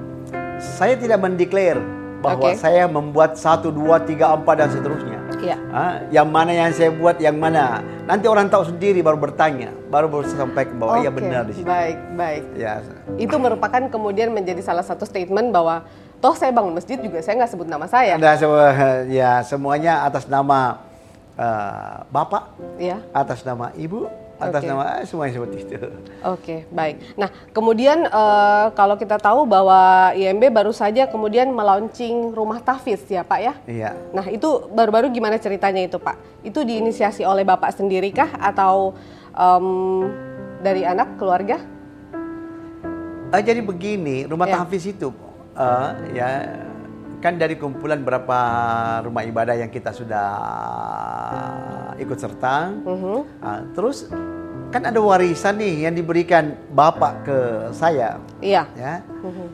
Saya 0.63 0.95
tidak 0.95 1.19
mendeklar 1.21 2.04
bahwa 2.25 2.49
okay. 2.49 2.57
saya 2.57 2.89
membuat 2.89 3.37
satu, 3.37 3.69
dua, 3.69 4.01
tiga, 4.01 4.33
empat 4.33 4.57
dan 4.57 4.69
seterusnya. 4.73 5.19
Iya. 5.45 5.57
Ah, 5.69 6.01
yang 6.09 6.33
mana 6.33 6.57
yang 6.57 6.73
saya 6.73 6.89
buat, 6.89 7.21
yang 7.21 7.37
mana. 7.37 7.85
Nanti 8.09 8.25
orang 8.25 8.49
tahu 8.49 8.73
sendiri 8.73 9.05
baru 9.05 9.21
bertanya, 9.21 9.77
baru 9.93 10.09
baru 10.09 10.25
sampaikan 10.33 10.81
bahwa 10.81 11.05
iya 11.05 11.11
Oke, 11.13 11.21
benar 11.21 11.43
di 11.45 11.53
situ. 11.61 11.69
Baik, 11.69 11.99
baik. 12.17 12.43
Ya, 12.57 12.81
Itu 13.21 13.37
merupakan 13.37 13.83
kemudian 13.93 14.33
menjadi 14.33 14.65
salah 14.65 14.81
satu 14.81 15.05
statement 15.05 15.53
bahwa 15.53 15.85
toh 16.25 16.33
saya 16.33 16.49
bangun 16.57 16.73
masjid 16.73 16.97
juga 16.97 17.21
saya 17.21 17.45
nggak 17.45 17.53
sebut 17.53 17.69
nama 17.69 17.85
saya. 17.85 18.17
Semua, 18.41 18.73
ya 19.05 19.45
semuanya 19.45 20.09
atas 20.09 20.25
nama 20.25 20.81
eh, 21.37 21.97
bapak, 22.09 22.57
Ya. 22.81 23.05
atas 23.13 23.45
nama 23.45 23.69
ibu, 23.77 24.09
atas 24.35 24.63
Oke. 24.63 24.69
nama 24.69 24.83
eh, 24.99 25.07
semuanya 25.07 25.33
seperti 25.39 25.57
itu. 25.63 25.77
Oke, 26.27 26.57
baik. 26.69 26.97
Nah, 27.15 27.31
kemudian 27.55 28.05
eh, 28.05 28.67
kalau 28.75 28.99
kita 28.99 29.17
tahu 29.19 29.47
bahwa 29.47 30.11
IMB 30.13 30.51
baru 30.51 30.75
saja 30.75 31.07
kemudian 31.07 31.55
melaunching 31.55 32.35
rumah 32.35 32.59
tahfiz 32.59 33.03
ya 33.07 33.23
Pak 33.23 33.41
ya? 33.41 33.55
Iya. 33.65 33.91
Nah, 34.11 34.27
itu 34.27 34.69
baru-baru 34.75 35.11
gimana 35.15 35.39
ceritanya 35.39 35.87
itu 35.87 35.97
Pak? 36.03 36.43
Itu 36.43 36.67
diinisiasi 36.67 37.23
oleh 37.23 37.47
Bapak 37.47 37.73
sendiri 37.79 38.11
kah 38.11 38.35
atau 38.37 38.99
em, 39.33 39.67
dari 40.61 40.83
anak 40.83 41.15
keluarga? 41.15 41.63
Ah, 43.35 43.43
jadi 43.43 43.63
begini, 43.63 44.27
rumah 44.31 44.47
Ya. 44.47 44.63
tahfiz 44.63 44.87
itu 44.87 45.11
eh, 45.55 45.91
ya 46.19 46.29
kan 47.25 47.41
dari 47.41 47.57
kumpulan 47.57 48.05
berapa 48.05 48.37
rumah 49.01 49.25
ibadah 49.25 49.57
yang 49.57 49.73
kita 49.73 49.97
sudah 49.97 50.29
ikut 51.97 52.21
serta. 52.21 52.69
Mhm. 52.85 53.17
Ah, 53.41 53.65
terus 53.73 54.13
kan 54.69 54.85
ada 54.85 55.01
warisan 55.01 55.57
nih 55.57 55.89
yang 55.89 55.97
diberikan 55.97 56.53
bapak 56.77 57.25
ke 57.25 57.39
saya, 57.73 58.21
Iya. 58.45 58.69
ya. 58.77 59.01
Mhm. 59.25 59.47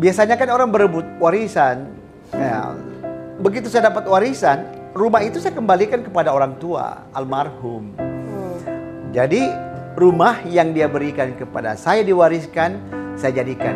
Biasanya 0.00 0.40
kan 0.40 0.48
orang 0.48 0.72
berebut 0.72 1.04
warisan. 1.20 1.92
Ya, 2.32 2.72
begitu 3.44 3.68
saya 3.68 3.92
dapat 3.92 4.08
warisan, 4.08 4.64
rumah 4.96 5.20
itu 5.20 5.36
saya 5.36 5.52
kembalikan 5.52 6.00
kepada 6.00 6.32
orang 6.32 6.56
tua 6.56 7.04
almarhum. 7.12 7.92
Hmm. 8.00 8.56
Jadi 9.12 9.50
rumah 9.98 10.40
yang 10.48 10.72
dia 10.72 10.88
berikan 10.88 11.36
kepada 11.36 11.76
saya 11.76 12.06
diwariskan, 12.06 12.78
saya 13.18 13.42
jadikan 13.42 13.74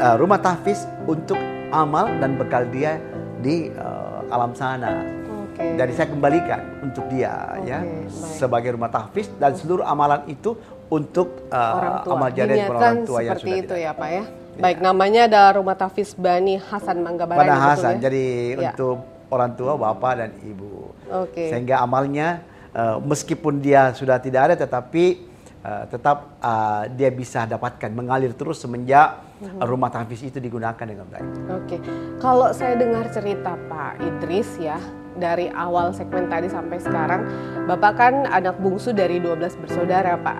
uh, 0.00 0.16
rumah 0.16 0.40
tahfiz 0.40 0.88
untuk 1.04 1.36
amal 1.72 2.06
dan 2.20 2.36
bekal 2.36 2.68
dia 2.68 3.00
di 3.40 3.72
uh, 3.74 4.22
alam 4.28 4.52
sana. 4.52 5.02
Oke. 5.48 5.76
Jadi 5.76 5.92
saya 5.92 6.08
kembalikan 6.08 6.60
untuk 6.80 7.04
dia 7.08 7.32
Oke, 7.58 7.68
ya 7.68 7.80
baik. 7.80 8.08
sebagai 8.12 8.70
rumah 8.76 8.88
tahfiz 8.88 9.28
dan 9.36 9.52
seluruh 9.56 9.84
amalan 9.84 10.24
itu 10.28 10.56
untuk 10.88 11.48
uh, 11.48 11.72
orang 11.76 11.96
tua. 12.04 12.12
amal 12.14 12.30
jariah 12.30 12.68
orang 12.68 12.96
tua 13.02 13.20
yang 13.24 13.36
seperti 13.36 13.48
sudah 13.50 13.64
itu 13.64 13.74
ya 13.80 13.90
Pak 13.96 14.08
ya. 14.12 14.24
Baik, 14.52 14.84
namanya 14.84 15.24
ada 15.24 15.56
Rumah 15.56 15.72
Tahfiz 15.72 16.12
Bani 16.12 16.60
Hasan 16.60 17.00
Manggabaran. 17.00 17.40
Pada 17.40 17.56
betul 17.56 17.64
Hasan. 17.72 17.94
ya? 17.96 18.00
Jadi 18.04 18.24
Ya. 18.52 18.68
untuk 18.68 18.96
orang 19.32 19.56
tua, 19.56 19.72
bapak 19.80 20.12
dan 20.20 20.30
ibu. 20.44 20.92
Oke. 21.08 21.48
Sehingga 21.48 21.80
amalnya 21.80 22.44
uh, 22.76 23.00
meskipun 23.00 23.64
dia 23.64 23.96
sudah 23.96 24.20
tidak 24.20 24.52
ada 24.52 24.54
tetapi 24.60 25.31
uh, 25.62 25.84
tetap 25.88 26.38
uh, 26.42 26.86
dia 26.92 27.10
bisa 27.10 27.46
dapatkan 27.46 27.90
mengalir 27.90 28.34
terus 28.34 28.62
semenjak 28.62 29.22
uh, 29.42 29.66
rumah 29.66 29.88
tahfiz 29.88 30.22
itu 30.22 30.38
digunakan 30.38 30.82
dengan 30.82 31.06
baik. 31.08 31.26
Oke, 31.50 31.76
kalau 32.18 32.50
saya 32.54 32.78
dengar 32.78 33.08
cerita 33.10 33.54
Pak 33.70 34.02
Idris 34.02 34.58
ya, 34.58 34.78
dari 35.16 35.48
awal 35.52 35.92
segmen 35.94 36.26
tadi 36.28 36.48
sampai 36.50 36.78
sekarang, 36.80 37.20
Bapak 37.68 37.92
kan 37.96 38.14
anak 38.28 38.58
bungsu 38.58 38.90
dari 38.94 39.22
12 39.22 39.58
bersaudara 39.62 40.18
Pak. 40.18 40.38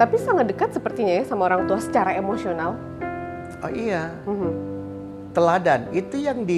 Tapi 0.00 0.16
sangat 0.16 0.48
dekat 0.48 0.72
sepertinya 0.72 1.20
ya 1.20 1.24
sama 1.28 1.44
orang 1.52 1.68
tua 1.68 1.76
secara 1.76 2.16
emosional. 2.16 2.72
Oh 3.60 3.68
iya, 3.68 4.08
Mhm. 4.24 4.52
teladan 5.36 5.92
itu 5.92 6.16
yang 6.16 6.48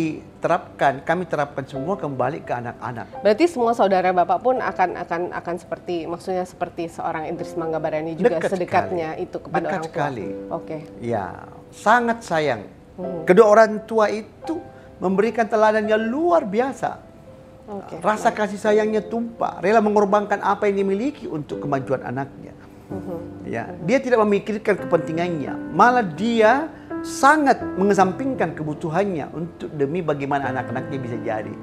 diterapkan, 0.42 1.07
kami 1.07 1.22
terapkan 1.31 1.62
semua 1.62 1.94
kembali 1.94 2.42
ke 2.42 2.50
anak-anak. 2.50 3.22
Berarti 3.22 3.46
semua 3.46 3.78
saudara 3.78 4.11
Bapak 4.11 4.42
pun 4.42 4.59
akan 4.59 4.98
akan 5.07 5.22
akan 5.31 5.55
seperti 5.55 6.02
maksudnya 6.11 6.42
seperti 6.42 6.90
seorang 6.90 7.31
Idris 7.31 7.55
Manggabarani 7.55 8.18
juga 8.18 8.42
Dekat 8.42 8.59
sedekatnya 8.59 9.14
sekali. 9.14 9.22
itu 9.31 9.37
kepada 9.38 9.62
Dekat 9.62 9.70
orang 9.70 9.87
tua. 9.87 9.94
sekali. 9.94 10.26
Oke. 10.50 10.76
Ya, 10.98 11.46
sangat 11.70 12.26
sayang. 12.26 12.66
Hmm. 12.98 13.22
Kedua 13.22 13.46
orang 13.55 13.87
tua 13.87 14.11
itu 14.11 14.59
memberikan 14.98 15.46
teladan 15.46 15.87
yang 15.87 16.02
luar 16.11 16.42
biasa. 16.42 16.98
Oke. 17.70 18.02
Rasa 18.02 18.35
kasih 18.35 18.59
sayangnya 18.59 18.98
tumpah, 18.98 19.62
rela 19.62 19.78
mengorbankan 19.78 20.42
apa 20.42 20.66
yang 20.66 20.83
dimiliki 20.83 21.31
untuk 21.31 21.62
kemajuan 21.62 22.02
anaknya. 22.02 22.50
Mhm. 22.90 23.46
Ya, 23.46 23.70
dia 23.87 24.02
tidak 24.02 24.18
memikirkan 24.26 24.74
kepentingannya, 24.74 25.55
malah 25.70 26.02
dia 26.02 26.66
sangat 27.03 27.59
mengesampingkan 27.75 28.55
kebutuhannya 28.55 29.27
untuk 29.35 29.75
demi 29.75 30.01
bagaimana 30.01 30.55
anak-anaknya 30.55 30.99
bisa 31.03 31.19
jadi. 31.19 31.55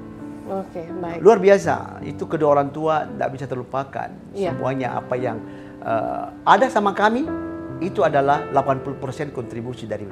Oke, 0.50 0.82
baik. 1.00 1.18
Luar 1.24 1.38
biasa, 1.40 2.04
itu 2.04 2.28
kedua 2.28 2.60
orang 2.60 2.68
tua 2.68 3.08
tidak 3.08 3.28
bisa 3.32 3.46
terlupakan. 3.48 4.08
Iya. 4.36 4.52
Semuanya 4.52 4.88
apa 5.00 5.14
yang 5.16 5.40
eh, 5.80 6.24
ada 6.44 6.66
sama 6.68 6.92
kami 6.92 7.24
itu 7.80 8.04
adalah 8.04 8.44
80% 8.52 9.32
kontribusi 9.32 9.88
dari 9.88 10.04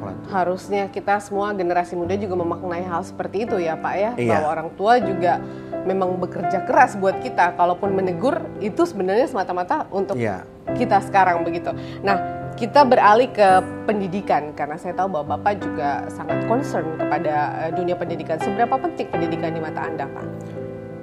orang 0.00 0.16
tua. 0.24 0.32
Harusnya 0.32 0.88
kita 0.88 1.20
semua 1.20 1.52
generasi 1.52 1.94
muda 1.94 2.16
juga 2.16 2.34
memaknai 2.40 2.82
hal 2.82 3.04
seperti 3.04 3.46
itu 3.46 3.60
ya 3.60 3.76
Pak 3.78 3.94
ya. 3.94 4.10
Iya. 4.16 4.32
Bahwa 4.40 4.48
orang 4.58 4.68
tua 4.74 4.96
juga 4.98 5.38
memang 5.84 6.16
bekerja 6.16 6.64
keras 6.64 6.96
buat 6.96 7.20
kita. 7.20 7.54
Kalaupun 7.54 7.92
menegur 7.92 8.40
itu 8.64 8.82
sebenarnya 8.88 9.28
semata-mata 9.28 9.86
untuk 9.92 10.16
Iya. 10.16 10.42
kita 10.72 11.04
sekarang 11.04 11.44
begitu. 11.44 11.70
Nah 12.00 12.39
kita 12.60 12.84
beralih 12.84 13.32
ke 13.32 13.48
pendidikan 13.88 14.52
karena 14.52 14.76
saya 14.76 14.92
tahu 14.92 15.16
bahwa 15.16 15.40
Bapak 15.40 15.64
juga 15.64 16.04
sangat 16.12 16.44
concern 16.44 16.84
kepada 17.00 17.56
eh, 17.64 17.72
dunia 17.72 17.96
pendidikan. 17.96 18.36
Seberapa 18.36 18.76
penting 18.76 19.08
pendidikan 19.08 19.56
di 19.56 19.64
mata 19.64 19.80
Anda 19.88 20.04
Pak? 20.04 20.26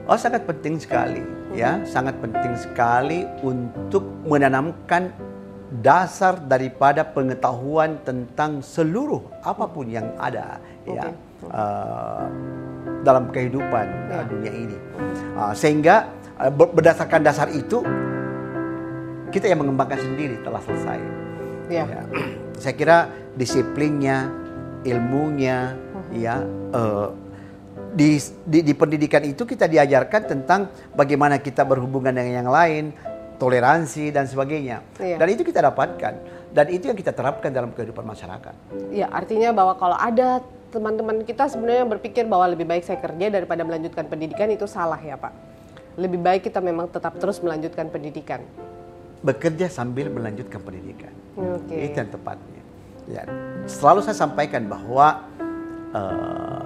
Oh 0.05 0.15
sangat 0.15 0.45
penting 0.45 0.77
sekali 0.77 1.25
ya, 1.57 1.81
sangat 1.81 2.13
penting 2.21 2.53
sekali 2.53 3.25
untuk 3.41 4.05
menanamkan 4.29 5.09
dasar 5.81 6.37
daripada 6.45 7.03
pengetahuan 7.03 7.99
tentang 8.05 8.63
seluruh 8.63 9.19
apa 9.43 9.65
pun 9.67 9.89
yang 9.89 10.13
ada 10.21 10.61
ya 10.85 11.09
eh, 11.41 12.25
dalam 13.01 13.33
kehidupan 13.33 14.13
eh, 14.13 14.23
dunia 14.29 14.53
ini. 14.53 14.77
Ah, 15.33 15.57
sehingga 15.57 16.05
eh, 16.37 16.53
ber- 16.53 16.69
berdasarkan 16.69 17.25
dasar 17.25 17.49
itu 17.49 17.81
kita 19.33 19.49
yang 19.49 19.65
mengembangkan 19.65 19.97
sendiri 19.97 20.37
telah 20.45 20.61
selesai. 20.61 21.26
Ya. 21.67 21.83
Ya. 21.85 22.03
Saya 22.57 22.73
kira 22.73 22.97
disiplinnya, 23.37 24.31
ilmunya, 24.87 25.75
ya 26.15 26.41
eh, 26.73 27.07
di, 27.93 28.17
di 28.45 28.59
di 28.65 28.73
pendidikan 28.73 29.23
itu 29.23 29.43
kita 29.45 29.69
diajarkan 29.69 30.21
tentang 30.25 30.71
bagaimana 30.93 31.37
kita 31.37 31.63
berhubungan 31.63 32.13
dengan 32.13 32.45
yang 32.45 32.49
lain, 32.49 32.95
toleransi 33.37 34.09
dan 34.11 34.25
sebagainya. 34.25 34.81
Iya. 34.97 35.17
Dan 35.21 35.27
itu 35.33 35.45
kita 35.45 35.61
dapatkan 35.61 36.13
dan 36.51 36.65
itu 36.73 36.89
yang 36.89 36.97
kita 36.97 37.13
terapkan 37.13 37.53
dalam 37.53 37.69
kehidupan 37.71 38.03
masyarakat. 38.03 38.53
Ya, 38.89 39.07
artinya 39.13 39.53
bahwa 39.53 39.77
kalau 39.77 39.97
ada 39.97 40.41
teman-teman 40.73 41.23
kita 41.23 41.47
sebenarnya 41.47 41.85
berpikir 41.87 42.27
bahwa 42.27 42.51
lebih 42.51 42.67
baik 42.67 42.83
saya 42.83 42.99
kerja 42.99 43.31
daripada 43.31 43.63
melanjutkan 43.63 44.05
pendidikan 44.09 44.51
itu 44.51 44.67
salah 44.67 44.99
ya 44.99 45.15
Pak. 45.15 45.31
Lebih 45.97 46.19
baik 46.21 46.41
kita 46.45 46.61
memang 46.61 46.91
tetap 46.91 47.17
terus 47.17 47.41
melanjutkan 47.41 47.89
pendidikan. 47.89 48.45
Bekerja 49.27 49.67
sambil 49.67 50.07
melanjutkan 50.07 50.63
pendidikan. 50.63 51.11
Oke. 51.35 51.75
Itu 51.75 51.99
yang 51.99 52.07
tepatnya. 52.07 52.61
Ya, 53.07 53.23
selalu 53.67 54.03
saya 54.03 54.15
sampaikan 54.15 54.67
bahwa 54.67 55.27
eh, 55.91 56.63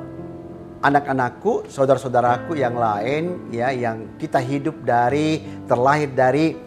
anak-anakku, 0.82 1.70
saudara-saudaraku 1.70 2.58
yang 2.58 2.78
lain, 2.78 3.54
ya, 3.54 3.70
yang 3.74 4.18
kita 4.18 4.42
hidup 4.42 4.82
dari 4.82 5.42
terlahir 5.66 6.10
dari 6.14 6.58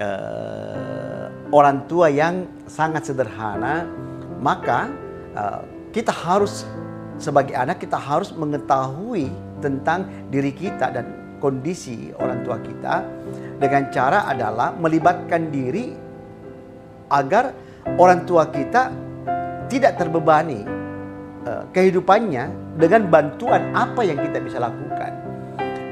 eh, 0.00 1.26
orang 1.52 1.88
tua 1.88 2.12
yang 2.12 2.64
sangat 2.68 3.08
sederhana, 3.08 3.88
maka 4.40 4.92
eh, 5.36 5.60
kita 5.92 6.12
harus 6.12 6.68
sebagai 7.16 7.54
anak 7.56 7.80
kita 7.80 7.96
harus 7.96 8.34
mengetahui 8.34 9.30
tentang 9.62 10.04
diri 10.28 10.52
kita 10.52 10.92
dan 10.92 11.23
kondisi 11.44 12.08
orang 12.16 12.40
tua 12.40 12.56
kita 12.56 13.04
dengan 13.60 13.92
cara 13.92 14.24
adalah 14.24 14.72
melibatkan 14.72 15.52
diri 15.52 15.92
agar 17.12 17.52
orang 18.00 18.24
tua 18.24 18.48
kita 18.48 18.88
tidak 19.68 20.00
terbebani 20.00 20.64
eh, 21.44 21.62
kehidupannya 21.68 22.48
dengan 22.80 23.12
bantuan 23.12 23.76
apa 23.76 24.00
yang 24.08 24.16
kita 24.24 24.40
bisa 24.40 24.56
lakukan. 24.56 25.12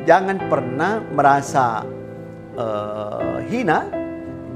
Jangan 0.09 0.41
pernah 0.49 1.05
merasa 1.12 1.85
eh, 2.57 3.37
hina, 3.53 3.85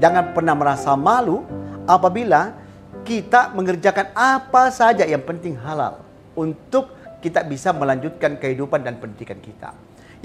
jangan 0.01 0.33
pernah 0.33 0.57
merasa 0.57 0.97
malu 0.97 1.45
apabila 1.85 2.57
kita 3.05 3.53
mengerjakan 3.53 4.17
apa 4.17 4.73
saja 4.73 5.05
yang 5.05 5.21
penting 5.21 5.53
halal 5.61 6.01
untuk 6.33 6.89
kita 7.21 7.45
bisa 7.45 7.69
melanjutkan 7.69 8.41
kehidupan 8.41 8.81
dan 8.81 8.97
pendidikan 8.97 9.37
kita. 9.39 9.71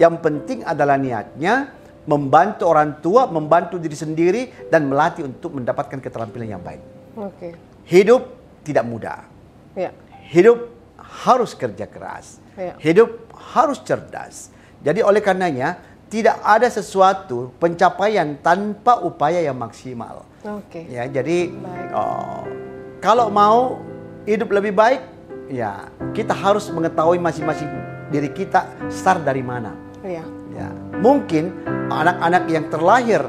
Yang 0.01 0.15
penting 0.25 0.59
adalah 0.65 0.97
niatnya 0.97 1.73
membantu 2.09 2.67
orang 2.67 2.99
tua, 2.99 3.31
membantu 3.31 3.79
diri 3.79 3.95
sendiri 3.95 4.43
dan 4.73 4.91
melatih 4.91 5.27
untuk 5.27 5.55
mendapatkan 5.55 6.03
keterampilan 6.03 6.59
yang 6.59 6.63
baik. 6.63 6.83
Oke. 7.15 7.55
Hidup 7.87 8.27
tidak 8.67 8.85
mudah. 8.89 9.23
Ya. 9.79 9.95
Hidup 10.33 10.73
harus 10.99 11.55
kerja 11.55 11.87
keras. 11.87 12.43
Iya. 12.59 12.75
Hidup 12.81 13.31
harus 13.55 13.79
cerdas. 13.85 14.51
Jadi 14.83 15.05
oleh 15.05 15.23
karenanya 15.23 15.79
tidak 16.13 16.43
ada 16.45 16.69
sesuatu 16.69 17.55
pencapaian 17.57 18.37
tanpa 18.43 19.01
upaya 19.01 19.41
yang 19.41 19.57
maksimal. 19.57 20.29
Oke. 20.45 20.85
Ya, 20.91 21.07
jadi 21.07 21.55
oh, 21.95 22.45
kalau 23.01 23.31
mau 23.31 23.81
hidup 24.29 24.53
lebih 24.53 24.75
baik, 24.77 25.01
ya 25.49 25.89
kita 26.13 26.37
harus 26.37 26.69
mengetahui 26.69 27.17
masing-masing 27.17 27.71
diri 28.13 28.29
kita 28.31 28.93
start 28.93 29.25
dari 29.25 29.41
mana. 29.41 29.73
Iya. 30.05 30.25
Ya, 30.53 30.69
mungkin 31.01 31.65
anak-anak 31.89 32.45
yang 32.53 32.65
terlahir 32.69 33.23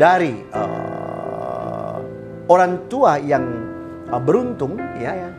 dari 0.00 0.40
uh, 0.56 2.00
orang 2.48 2.88
tua 2.88 3.20
yang 3.20 3.44
uh, 4.08 4.16
beruntung, 4.16 4.80
ya, 4.96 5.12
Iya. 5.12 5.30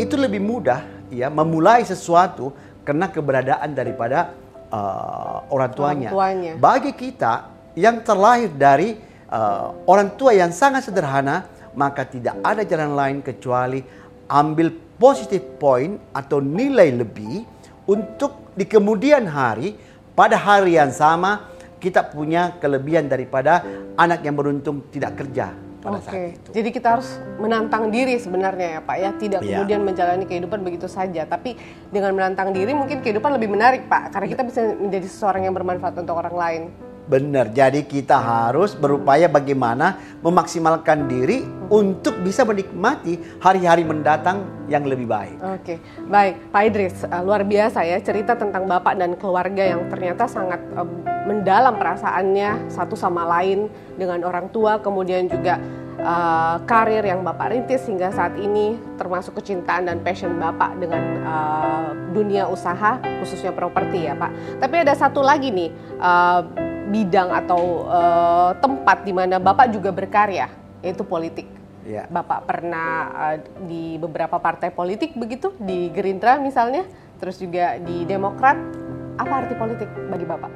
itu 0.00 0.16
lebih 0.16 0.40
mudah, 0.40 0.80
ya, 1.12 1.28
memulai 1.28 1.84
sesuatu 1.84 2.56
karena 2.80 3.12
keberadaan 3.12 3.76
daripada 3.76 4.32
uh, 4.72 5.44
orang 5.52 5.70
tuanya. 5.76 6.08
Orang 6.08 6.16
tuanya. 6.16 6.52
Bagi 6.56 6.92
kita 6.96 7.32
yang 7.76 8.00
terlahir 8.00 8.48
dari 8.56 8.96
uh, 9.28 9.76
orang 9.84 10.16
tua 10.16 10.32
yang 10.32 10.48
sangat 10.48 10.88
sederhana, 10.88 11.44
maka 11.76 12.08
tidak 12.08 12.40
ada 12.40 12.64
jalan 12.64 12.96
lain 12.96 13.18
kecuali 13.20 13.84
ambil 14.32 14.72
positive 14.96 15.44
point 15.60 16.00
atau 16.16 16.40
nilai 16.40 16.88
lebih 16.94 17.44
untuk 17.92 18.56
di 18.56 18.64
kemudian 18.64 19.28
hari 19.28 19.76
pada 20.16 20.40
hari 20.40 20.80
yang 20.80 20.88
sama 20.88 21.52
kita 21.76 22.08
punya 22.08 22.56
kelebihan 22.56 23.10
daripada 23.10 23.60
anak 24.00 24.24
yang 24.24 24.38
beruntung 24.38 24.86
tidak 24.88 25.18
kerja 25.18 25.52
pada 25.82 25.98
Oke, 25.98 26.06
saat 26.06 26.38
itu. 26.38 26.48
jadi 26.54 26.68
kita 26.70 26.88
harus 26.94 27.18
menantang 27.42 27.90
diri 27.90 28.14
sebenarnya 28.14 28.78
ya 28.78 28.80
Pak 28.86 28.96
ya, 29.02 29.10
tidak 29.18 29.40
Iya. 29.42 29.58
kemudian 29.58 29.80
menjalani 29.82 30.24
kehidupan 30.30 30.62
begitu 30.62 30.86
saja, 30.86 31.26
tapi 31.26 31.58
dengan 31.90 32.14
menantang 32.14 32.54
diri 32.54 32.70
mungkin 32.70 33.02
kehidupan 33.02 33.34
lebih 33.34 33.50
menarik 33.50 33.90
Pak, 33.90 34.14
karena 34.14 34.26
kita 34.30 34.42
bisa 34.46 34.60
menjadi 34.78 35.10
seseorang 35.10 35.42
yang 35.42 35.54
bermanfaat 35.58 35.98
untuk 35.98 36.14
orang 36.14 36.36
lain. 36.38 36.62
Benar, 37.12 37.52
jadi 37.52 37.84
kita 37.84 38.16
harus 38.16 38.72
berupaya 38.72 39.28
bagaimana 39.28 40.00
memaksimalkan 40.24 41.12
diri 41.12 41.44
untuk 41.68 42.16
bisa 42.24 42.40
menikmati 42.40 43.20
hari-hari 43.36 43.84
mendatang 43.84 44.48
yang 44.64 44.88
lebih 44.88 45.04
baik. 45.04 45.36
Oke, 45.60 45.76
baik 46.08 46.48
Pak 46.48 46.62
Idris, 46.72 47.04
eh, 47.04 47.20
luar 47.20 47.44
biasa 47.44 47.84
ya 47.84 48.00
cerita 48.00 48.32
tentang 48.32 48.64
Bapak 48.64 48.96
dan 48.96 49.12
keluarga 49.20 49.60
yang 49.60 49.92
ternyata 49.92 50.24
sangat 50.24 50.64
mendalam 51.28 51.76
perasaannya 51.76 52.72
satu 52.72 52.96
sama 52.96 53.28
lain 53.28 53.68
dengan 54.00 54.24
orang 54.24 54.48
tua, 54.48 54.80
kemudian 54.80 55.28
juga 55.28 55.60
eh, 56.00 56.56
karir 56.64 57.04
yang 57.04 57.20
Bapak 57.20 57.52
rintis 57.52 57.84
hingga 57.92 58.08
saat 58.08 58.40
ini, 58.40 58.80
termasuk 58.96 59.36
kecintaan 59.36 59.84
dan 59.84 60.00
passion 60.00 60.40
Bapak 60.40 60.80
dengan 60.80 61.04
eh, 61.20 61.88
dunia 62.16 62.48
usaha, 62.48 62.96
khususnya 63.20 63.52
properti 63.52 64.08
ya 64.08 64.16
Pak. 64.16 64.64
Tapi 64.64 64.80
ada 64.80 64.96
satu 64.96 65.20
lagi 65.20 65.52
nih 65.52 65.68
bidang 66.92 67.32
atau 67.32 67.88
eh, 67.88 68.50
tempat 68.60 69.02
di 69.02 69.12
mana 69.16 69.40
Bapak 69.40 69.72
juga 69.72 69.88
berkarya, 69.88 70.52
yaitu 70.84 71.02
politik. 71.02 71.48
Ya. 71.82 72.06
Bapak 72.06 72.46
pernah 72.46 73.10
uh, 73.10 73.36
di 73.66 73.98
beberapa 73.98 74.38
partai 74.38 74.70
politik 74.70 75.18
begitu, 75.18 75.50
di 75.58 75.90
Gerindra 75.90 76.38
misalnya, 76.38 76.86
terus 77.18 77.42
juga 77.42 77.74
di 77.82 78.06
Demokrat. 78.06 78.54
Apa 79.18 79.42
arti 79.42 79.58
politik 79.58 79.90
bagi 80.06 80.22
Bapak? 80.22 80.52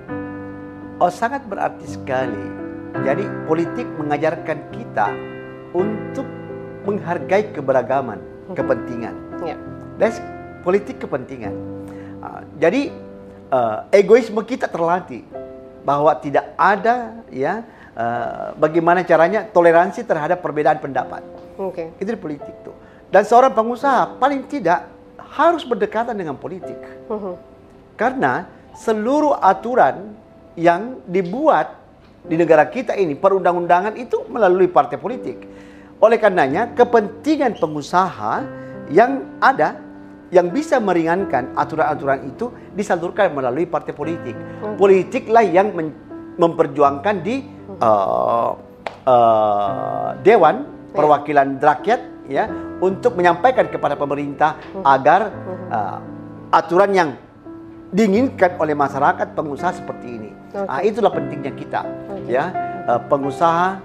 Oh, 1.03 1.11
sangat 1.11 1.43
berarti 1.51 1.83
sekali. 1.91 2.47
Jadi 3.03 3.27
politik 3.45 3.91
mengajarkan 3.99 4.71
kita 4.71 5.11
untuk 5.75 6.25
menghargai 6.87 7.51
keberagaman, 7.51 8.23
kepentingan. 8.55 9.15
Ya, 9.43 9.59
That's 9.99 10.23
politik 10.63 11.03
kepentingan. 11.03 11.53
Ah, 12.23 12.47
jadi 12.57 12.95
uh, 13.51 13.85
egoisme 13.93 14.41
kita 14.47 14.71
terlatih 14.71 15.27
bahwa 15.87 16.11
tidak 16.19 16.51
ada 16.59 17.23
ya 17.31 17.63
uh, 17.95 18.59
bagaimana 18.59 19.07
caranya 19.07 19.47
toleransi 19.47 20.03
terhadap 20.03 20.43
perbedaan 20.43 20.83
pendapat. 20.83 21.23
oke. 21.55 21.95
Itu 22.03 22.11
di 22.11 22.19
politik 22.19 22.67
tuh. 22.67 22.75
Dan 23.07 23.23
seorang 23.23 23.55
pengusaha 23.55 24.19
paling 24.19 24.51
tidak 24.51 24.91
harus 25.23 25.63
berdekatan 25.63 26.19
dengan 26.19 26.35
politik. 26.35 26.75
Mhm. 27.07 27.35
Karena 27.95 28.51
seluruh 28.75 29.39
aturan 29.39 30.11
yang 30.59 30.99
dibuat 31.07 31.79
di 32.27 32.35
negara 32.35 32.67
kita 32.67 32.99
ini 32.99 33.15
perundang-undangan 33.15 33.95
itu 33.95 34.27
melalui 34.27 34.67
partai 34.67 34.99
politik. 34.99 35.47
Oleh 36.03 36.19
karenanya 36.19 36.75
kepentingan 36.75 37.57
pengusaha 37.57 38.43
yang 38.91 39.39
ada 39.39 39.86
yang 40.35 40.51
bisa 40.51 40.83
meringankan 40.83 41.55
aturan-aturan 41.55 42.27
itu 42.27 42.51
disalurkan 42.75 43.31
melalui 43.31 43.67
partai 43.67 43.95
politik. 43.95 44.35
Politiklah 44.75 45.47
yang 45.47 45.71
memperjuangkan 46.37 47.15
di 47.23 47.47
uh, 47.79 48.51
uh, 49.07 50.09
Dewan 50.21 50.67
Perwakilan 50.91 51.61
Rakyat 51.63 52.01
ya 52.27 52.51
untuk 52.83 53.15
menyampaikan 53.15 53.71
kepada 53.71 53.95
pemerintah 53.95 54.59
agar 54.83 55.31
uh, 55.71 55.99
aturan 56.51 56.91
yang 56.91 57.11
diinginkan 57.95 58.59
oleh 58.59 58.75
masyarakat 58.75 59.31
pengusaha 59.37 59.79
seperti 59.79 60.07
ini. 60.11 60.31
Oke. 60.57 60.67
Ah, 60.67 60.83
itulah 60.83 61.13
pentingnya 61.15 61.55
kita 61.55 61.87
ya 62.27 62.51
uh, 62.91 63.01
pengusaha 63.07 63.79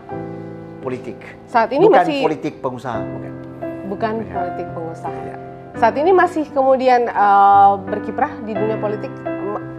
politik. 0.81 1.21
Saat 1.45 1.69
ini 1.69 1.85
bukan 1.85 2.01
masih- 2.01 2.23
politik 2.25 2.53
pengusaha, 2.57 2.97
bukan. 2.97 3.33
Bukan 3.91 4.13
Ya. 4.23 4.33
politik 4.33 4.67
pengusaha. 4.73 5.19
Ya. 5.21 5.37
Saat 5.77 5.95
ini 5.97 6.11
masih 6.11 6.45
kemudian 6.51 7.07
uh, 7.11 7.79
berkiprah 7.87 8.31
di 8.43 8.51
dunia 8.51 8.75
politik 8.77 9.11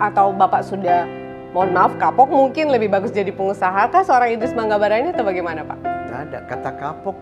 atau 0.00 0.33
Bapak 0.35 0.66
sudah 0.66 1.07
mohon 1.52 1.70
maaf 1.70 1.94
kapok 2.00 2.33
mungkin 2.33 2.72
lebih 2.72 2.88
bagus 2.88 3.12
jadi 3.12 3.31
pengusaha 3.31 3.92
kah 3.92 4.02
seorang 4.02 4.35
Idris 4.35 4.57
Manggabar 4.57 4.90
ini 4.96 5.12
atau 5.12 5.22
bagaimana 5.22 5.62
Pak? 5.62 5.78
Tidak 5.85 6.18
ada 6.28 6.38
kata 6.48 6.70
kapok 6.81 7.16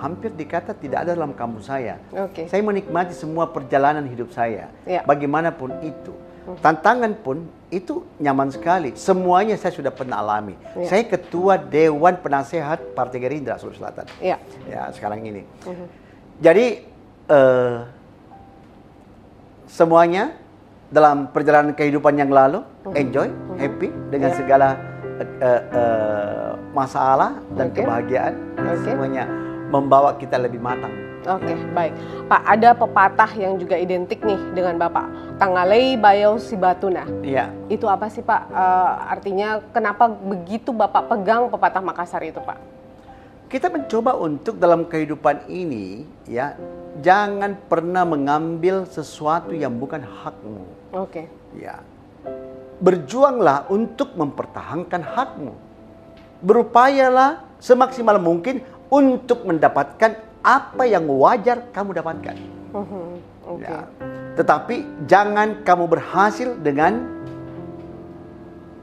hampir 0.00 0.32
dikata 0.32 0.72
tidak 0.72 1.06
ada 1.06 1.12
dalam 1.12 1.36
kamus 1.36 1.68
saya. 1.68 2.00
Oke. 2.16 2.48
Saya 2.48 2.64
menikmati 2.64 3.12
semua 3.12 3.46
perjalanan 3.52 4.02
hidup 4.08 4.32
saya. 4.32 4.72
Ya. 4.88 5.04
Bagaimanapun 5.04 5.78
itu. 5.84 6.16
Tantangan 6.64 7.14
pun 7.20 7.46
itu 7.70 8.02
nyaman 8.18 8.50
sekali. 8.50 8.96
Semuanya 8.96 9.54
saya 9.54 9.70
sudah 9.70 9.92
pernah 9.92 10.18
alami. 10.18 10.56
Ya. 10.74 10.88
Saya 10.88 11.04
ketua 11.06 11.60
Dewan 11.60 12.18
Penasehat 12.18 12.96
Partai 12.96 13.22
Gerindra 13.22 13.60
Sulawesi 13.60 13.78
Selatan. 13.78 14.06
Iya. 14.18 14.36
Ya, 14.66 14.88
sekarang 14.90 15.22
ini. 15.22 15.46
Mhm. 15.68 15.86
Jadi 16.40 16.66
eh, 17.30 17.76
semuanya 19.70 20.34
dalam 20.90 21.30
perjalanan 21.30 21.70
kehidupan 21.70 22.18
yang 22.18 22.34
lalu 22.34 22.66
enjoy, 22.98 23.30
happy 23.56 23.94
dengan 24.10 24.34
Ya. 24.34 24.36
segala 24.36 24.68
eh, 25.20 25.62
eh, 25.70 26.50
masalah 26.74 27.38
dan 27.54 27.70
Oke. 27.70 27.84
kebahagiaan. 27.84 28.34
Oke. 28.58 28.82
Semuanya 28.82 29.24
membawa 29.70 30.16
kita 30.18 30.34
lebih 30.40 30.58
matang. 30.58 30.90
Oke, 31.20 31.52
baik. 31.76 31.92
Pak, 32.32 32.42
ada 32.48 32.72
pepatah 32.72 33.28
yang 33.36 33.60
juga 33.60 33.76
identik 33.76 34.24
nih 34.24 34.40
dengan 34.56 34.80
Bapak. 34.80 35.36
Tangalei 35.36 36.00
bayau 36.00 36.40
sibatuna. 36.40 37.04
Iya. 37.20 37.52
Itu 37.68 37.84
apa 37.92 38.08
sih 38.08 38.24
Pak? 38.24 38.48
Eh, 38.48 38.92
artinya 39.12 39.60
kenapa 39.70 40.08
begitu 40.08 40.72
Bapak 40.72 41.12
pegang 41.12 41.52
pepatah 41.52 41.84
Makassar 41.84 42.24
itu 42.24 42.40
Pak? 42.40 42.79
Kita 43.50 43.66
mencoba 43.66 44.14
untuk 44.14 44.62
dalam 44.62 44.86
kehidupan 44.86 45.50
ini 45.50 46.06
ya 46.22 46.54
jangan 47.02 47.58
pernah 47.66 48.06
mengambil 48.06 48.86
sesuatu 48.86 49.50
yang 49.50 49.74
bukan 49.74 50.06
hakmu. 50.06 50.62
Oke. 50.94 51.26
Ya. 51.58 51.82
Berjuanglah 52.78 53.66
untuk 53.66 54.14
mempertahankan 54.14 55.02
hakmu. 55.02 55.58
Berupayalah 56.46 57.42
semaksimal 57.58 58.22
mungkin 58.22 58.62
untuk 58.86 59.42
mendapatkan 59.42 60.14
apa 60.46 60.82
yang 60.86 61.10
wajar 61.10 61.74
kamu 61.74 61.98
dapatkan. 61.98 62.38
Mhm, 62.70 63.06
Oke. 63.50 63.66
Ya. 63.66 63.90
Tetapi 64.38 65.10
jangan 65.10 65.66
kamu 65.66 65.90
berhasil 65.90 66.54
dengan 66.62 67.19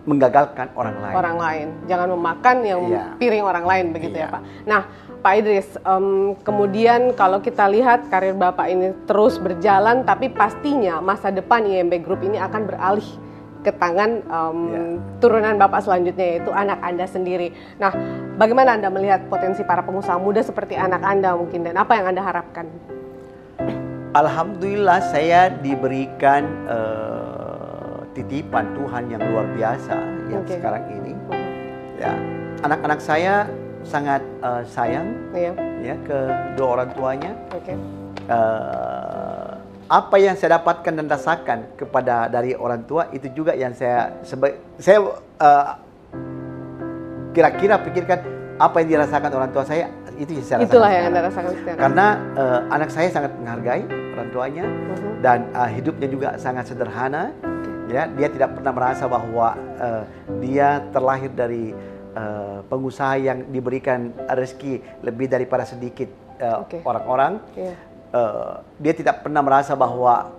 menggagalkan 0.08 0.72
orang 0.74 0.96
lain. 1.04 1.14
Orang 1.20 1.38
lain, 1.38 1.68
jangan 1.86 2.08
memakan 2.16 2.58
yang 2.64 2.82
Iya. 2.88 3.04
piring 3.20 3.44
orang 3.44 3.66
lain 3.68 3.86
begitu 3.92 4.16
ya 4.16 4.32
Iya. 4.32 4.34
Pak. 4.34 4.42
Nah, 4.64 4.82
Pak 5.20 5.34
Idris, 5.36 5.68
em, 5.84 6.08
kemudian 6.48 7.12
kalau 7.12 7.44
kita 7.44 7.68
lihat 7.68 8.08
karir 8.08 8.32
Bapak 8.32 8.72
ini 8.72 8.96
terus 9.04 9.36
berjalan, 9.36 10.08
tapi 10.08 10.32
pastinya 10.32 11.04
masa 11.04 11.28
depan 11.28 11.68
IMB 11.68 12.00
Group 12.00 12.24
ini 12.24 12.40
akan 12.40 12.62
beralih 12.64 13.04
ke 13.68 13.76
tangan 13.76 14.24
em, 14.24 14.58
Iya. 14.64 14.82
turunan 15.20 15.60
Bapak 15.60 15.84
selanjutnya 15.84 16.40
yaitu 16.40 16.56
anak 16.56 16.80
Anda 16.80 17.04
sendiri. 17.04 17.52
Nah, 17.76 17.92
bagaimana 18.40 18.80
Anda 18.80 18.88
melihat 18.88 19.28
potensi 19.28 19.60
para 19.68 19.84
pengusaha 19.84 20.16
muda 20.16 20.40
seperti 20.40 20.80
anak 20.80 21.04
Anda 21.04 21.36
mungkin 21.36 21.68
dan 21.68 21.76
apa 21.76 22.00
yang 22.00 22.16
Anda 22.16 22.24
harapkan? 22.24 22.72
Alhamdulillah 24.16 25.04
saya 25.12 25.52
diberikan 25.52 26.48
eh, 26.66 27.27
titipan 28.18 28.74
Tuhan 28.74 29.04
yang 29.08 29.22
luar 29.22 29.46
biasa 29.54 29.96
yang 30.28 30.42
sekarang 30.44 30.84
ini. 30.90 31.14
Ya, 31.98 32.14
anak-anak 32.62 32.98
saya 32.98 33.46
sangat 33.86 34.20
eh, 34.42 34.64
sayang 34.66 35.08
Iya, 35.32 35.54
ya 35.80 35.96
ke 36.02 36.18
dua 36.58 36.68
orang 36.76 36.90
tuanya. 36.92 37.32
oke. 37.54 37.74
Eh, 38.28 39.52
apa 39.88 40.16
yang 40.20 40.36
saya 40.36 40.60
dapatkan 40.60 40.94
dan 40.94 41.08
rasakan 41.08 41.60
kepada 41.80 42.28
dari 42.28 42.52
orang 42.52 42.84
tua 42.84 43.08
itu 43.10 43.32
juga 43.32 43.56
yang 43.56 43.72
saya 43.72 44.20
seba- 44.20 44.52
saya 44.76 45.00
uh, 45.40 45.66
kira-kira 47.32 47.80
pikirkan 47.80 48.20
apa 48.60 48.84
yang 48.84 49.00
dirasakan 49.00 49.32
orang 49.32 49.48
tua 49.48 49.64
saya 49.64 49.88
itu 50.20 50.36
yang 50.36 50.44
saya 50.44 50.58
rasakan 50.60 50.68
Itulah 50.68 50.90
yang 50.90 50.98
sekarang. 51.00 51.08
Anda 51.08 51.22
rasakan 51.24 51.52
sekarang. 51.56 51.80
Karena 51.80 52.06
uh, 52.36 52.60
anak 52.68 52.90
saya 52.92 53.08
sangat 53.08 53.32
menghargai 53.40 53.84
orang 53.88 54.30
tuanya 54.34 54.66
Mhm. 54.68 55.12
dan 55.24 55.40
uh, 55.56 55.70
hidupnya 55.72 56.08
juga 56.10 56.30
sangat 56.36 56.68
sederhana. 56.68 57.32
Ya, 57.88 58.04
dia 58.12 58.28
tidak 58.28 58.60
pernah 58.60 58.74
merasa 58.76 59.08
bahwa 59.08 59.56
uh, 59.80 60.04
dia 60.44 60.84
terlahir 60.92 61.32
dari 61.32 61.72
uh, 62.14 62.60
pengusaha 62.68 63.16
yang 63.16 63.48
diberikan 63.48 64.12
rezeki 64.28 64.84
lebih 65.08 65.32
daripada 65.32 65.64
sedikit 65.64 66.12
uh, 66.44 66.68
Oke. 66.68 66.84
orang-orang. 66.84 67.40
Iya. 67.56 67.74
Uh, 68.08 68.64
dia 68.80 68.96
tidak 68.96 69.24
pernah 69.24 69.44
merasa 69.44 69.76
bahwa 69.76 70.32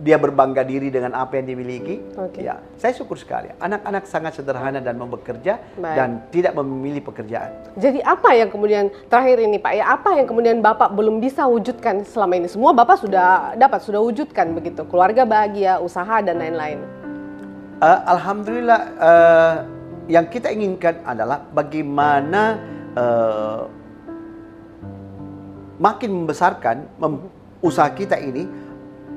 dia 0.00 0.16
berbangga 0.16 0.64
diri 0.64 0.88
dengan 0.88 1.12
apa 1.12 1.36
yang 1.36 1.52
dimiliki. 1.52 2.00
Oke. 2.16 2.40
Ya, 2.40 2.64
saya 2.80 2.96
syukur 2.96 3.20
sekali. 3.20 3.52
Anak-anak 3.60 4.08
sangat 4.08 4.40
sederhana 4.40 4.80
dan 4.80 4.96
mau 4.96 5.06
bekerja 5.06 5.60
Baik. 5.76 5.96
dan 5.96 6.08
tidak 6.32 6.52
memilih 6.56 7.04
pekerjaan. 7.04 7.52
Jadi 7.76 8.00
apa 8.00 8.32
yang 8.32 8.48
kemudian 8.48 8.88
terakhir 9.12 9.44
ini 9.44 9.60
Pak 9.60 9.72
ya 9.76 9.84
apa 9.92 10.16
yang 10.16 10.24
kemudian 10.24 10.64
Bapak 10.64 10.96
belum 10.96 11.20
bisa 11.20 11.44
wujudkan 11.44 12.00
selama 12.08 12.40
ini? 12.40 12.48
Semua 12.48 12.72
Bapak 12.72 13.04
sudah 13.04 13.52
dapat 13.60 13.84
sudah 13.84 14.00
wujudkan 14.00 14.56
begitu. 14.56 14.88
Keluarga 14.88 15.28
bahagia, 15.28 15.76
usaha 15.84 16.24
dan 16.24 16.40
lain-lain. 16.40 16.80
Uh, 17.80 18.00
Alhamdulillah 18.08 18.80
uh, 18.96 19.56
yang 20.08 20.28
kita 20.32 20.48
inginkan 20.48 21.00
adalah 21.04 21.44
bagaimana 21.52 22.60
uh, 22.96 23.68
makin 25.80 26.24
membesarkan 26.24 26.88
mem- 27.00 27.32
usaha 27.60 27.88
kita 27.92 28.16
ini 28.20 28.48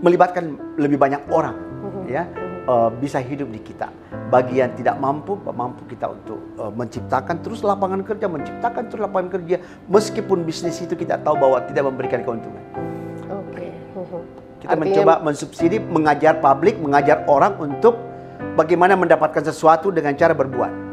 melibatkan 0.04 0.60
lebih 0.76 1.00
banyak 1.00 1.24
orang 1.32 1.56
ya 2.04 2.28
uh, 2.68 2.92
bisa 2.92 3.24
hidup 3.24 3.50
di 3.52 3.60
kita. 3.64 3.88
Bagi 4.28 4.60
yang 4.60 4.74
tidak 4.74 4.98
mampu, 4.98 5.38
mampu 5.40 5.86
kita 5.86 6.10
untuk 6.10 6.40
uh, 6.58 6.74
menciptakan 6.74 7.40
terus 7.46 7.62
lapangan 7.62 8.02
kerja, 8.02 8.26
menciptakan 8.26 8.84
terus 8.90 9.02
lapangan 9.06 9.30
kerja 9.40 9.62
meskipun 9.88 10.42
bisnis 10.44 10.82
itu 10.82 10.98
kita 10.98 11.22
tahu 11.22 11.38
bahwa 11.38 11.62
tidak 11.70 11.88
memberikan 11.88 12.26
keuntungan. 12.26 12.64
Oke. 13.30 13.72
Mhm. 13.72 14.22
Kita 14.64 14.74
Artinya- 14.74 14.80
mencoba 14.80 15.14
mensubsidi, 15.28 15.78
mengajar 15.80 16.40
publik, 16.40 16.80
mengajar 16.80 17.28
orang 17.28 17.60
untuk 17.60 18.00
bagaimana 18.56 18.96
mendapatkan 18.96 19.44
sesuatu 19.44 19.92
dengan 19.92 20.16
cara 20.16 20.32
berbuat. 20.32 20.84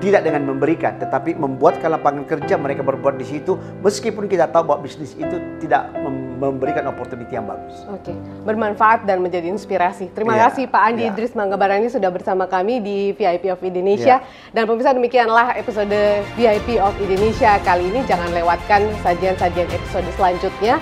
Tidak 0.00 0.24
dengan 0.24 0.48
memberikan, 0.48 0.96
tetapi 0.96 1.36
membuatkan 1.36 1.92
lapangan 1.92 2.24
kerja 2.24 2.56
mereka 2.56 2.80
berbuat 2.80 3.20
di 3.20 3.26
situ 3.28 3.52
meskipun 3.84 4.32
kita 4.32 4.48
tahu 4.48 4.72
bahwa 4.72 4.80
bisnis 4.88 5.12
itu 5.12 5.36
tidak 5.60 5.92
mem- 5.92 6.19
memberikan 6.40 6.88
opportunity 6.88 7.36
yang 7.36 7.44
bagus. 7.44 7.84
Oke, 7.92 8.16
bermanfaat 8.48 9.04
dan 9.04 9.20
menjadi 9.20 9.52
inspirasi. 9.52 10.08
Terima 10.16 10.34
Iya, 10.34 10.48
kasih 10.48 10.64
Pak 10.72 10.82
Andi 10.88 11.02
iya. 11.04 11.12
Idris 11.12 11.36
Manggabarani 11.36 11.92
sudah 11.92 12.08
bersama 12.08 12.48
kami 12.48 12.80
di 12.80 13.12
VIP 13.12 13.52
of 13.52 13.60
Indonesia. 13.60 14.24
Dan 14.56 14.64
pemirsa 14.64 14.96
demikianlah 14.96 15.54
episode 15.60 15.92
VIP 16.40 16.80
of 16.80 16.96
Indonesia 16.96 17.60
kali 17.60 17.92
ini. 17.92 18.00
Jangan 18.08 18.32
lewatkan 18.32 18.88
sajian-sajian 19.04 19.68
episode 19.68 20.08
selanjutnya. 20.16 20.80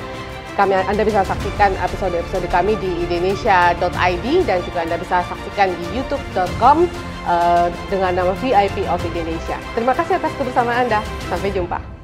Kami 0.54 0.74
Anda 0.74 1.06
bisa 1.06 1.22
saksikan 1.22 1.70
episode-episode 1.78 2.50
kami 2.50 2.74
di 2.82 2.90
indonesia.id 3.06 4.26
dan 4.42 4.58
juga 4.66 4.78
Anda 4.82 4.98
bisa 4.98 5.22
saksikan 5.22 5.70
di 5.70 5.86
youtube.com 5.94 6.90
eh, 7.30 7.66
dengan 7.86 8.10
nama 8.18 8.34
VIP 8.42 8.82
of 8.90 8.98
Indonesia. 9.06 9.54
Terima 9.78 9.94
kasih 9.94 10.18
atas 10.18 10.34
kebersamaan 10.34 10.90
Anda. 10.90 10.98
Sampai 11.30 11.54
jumpa. 11.54 11.97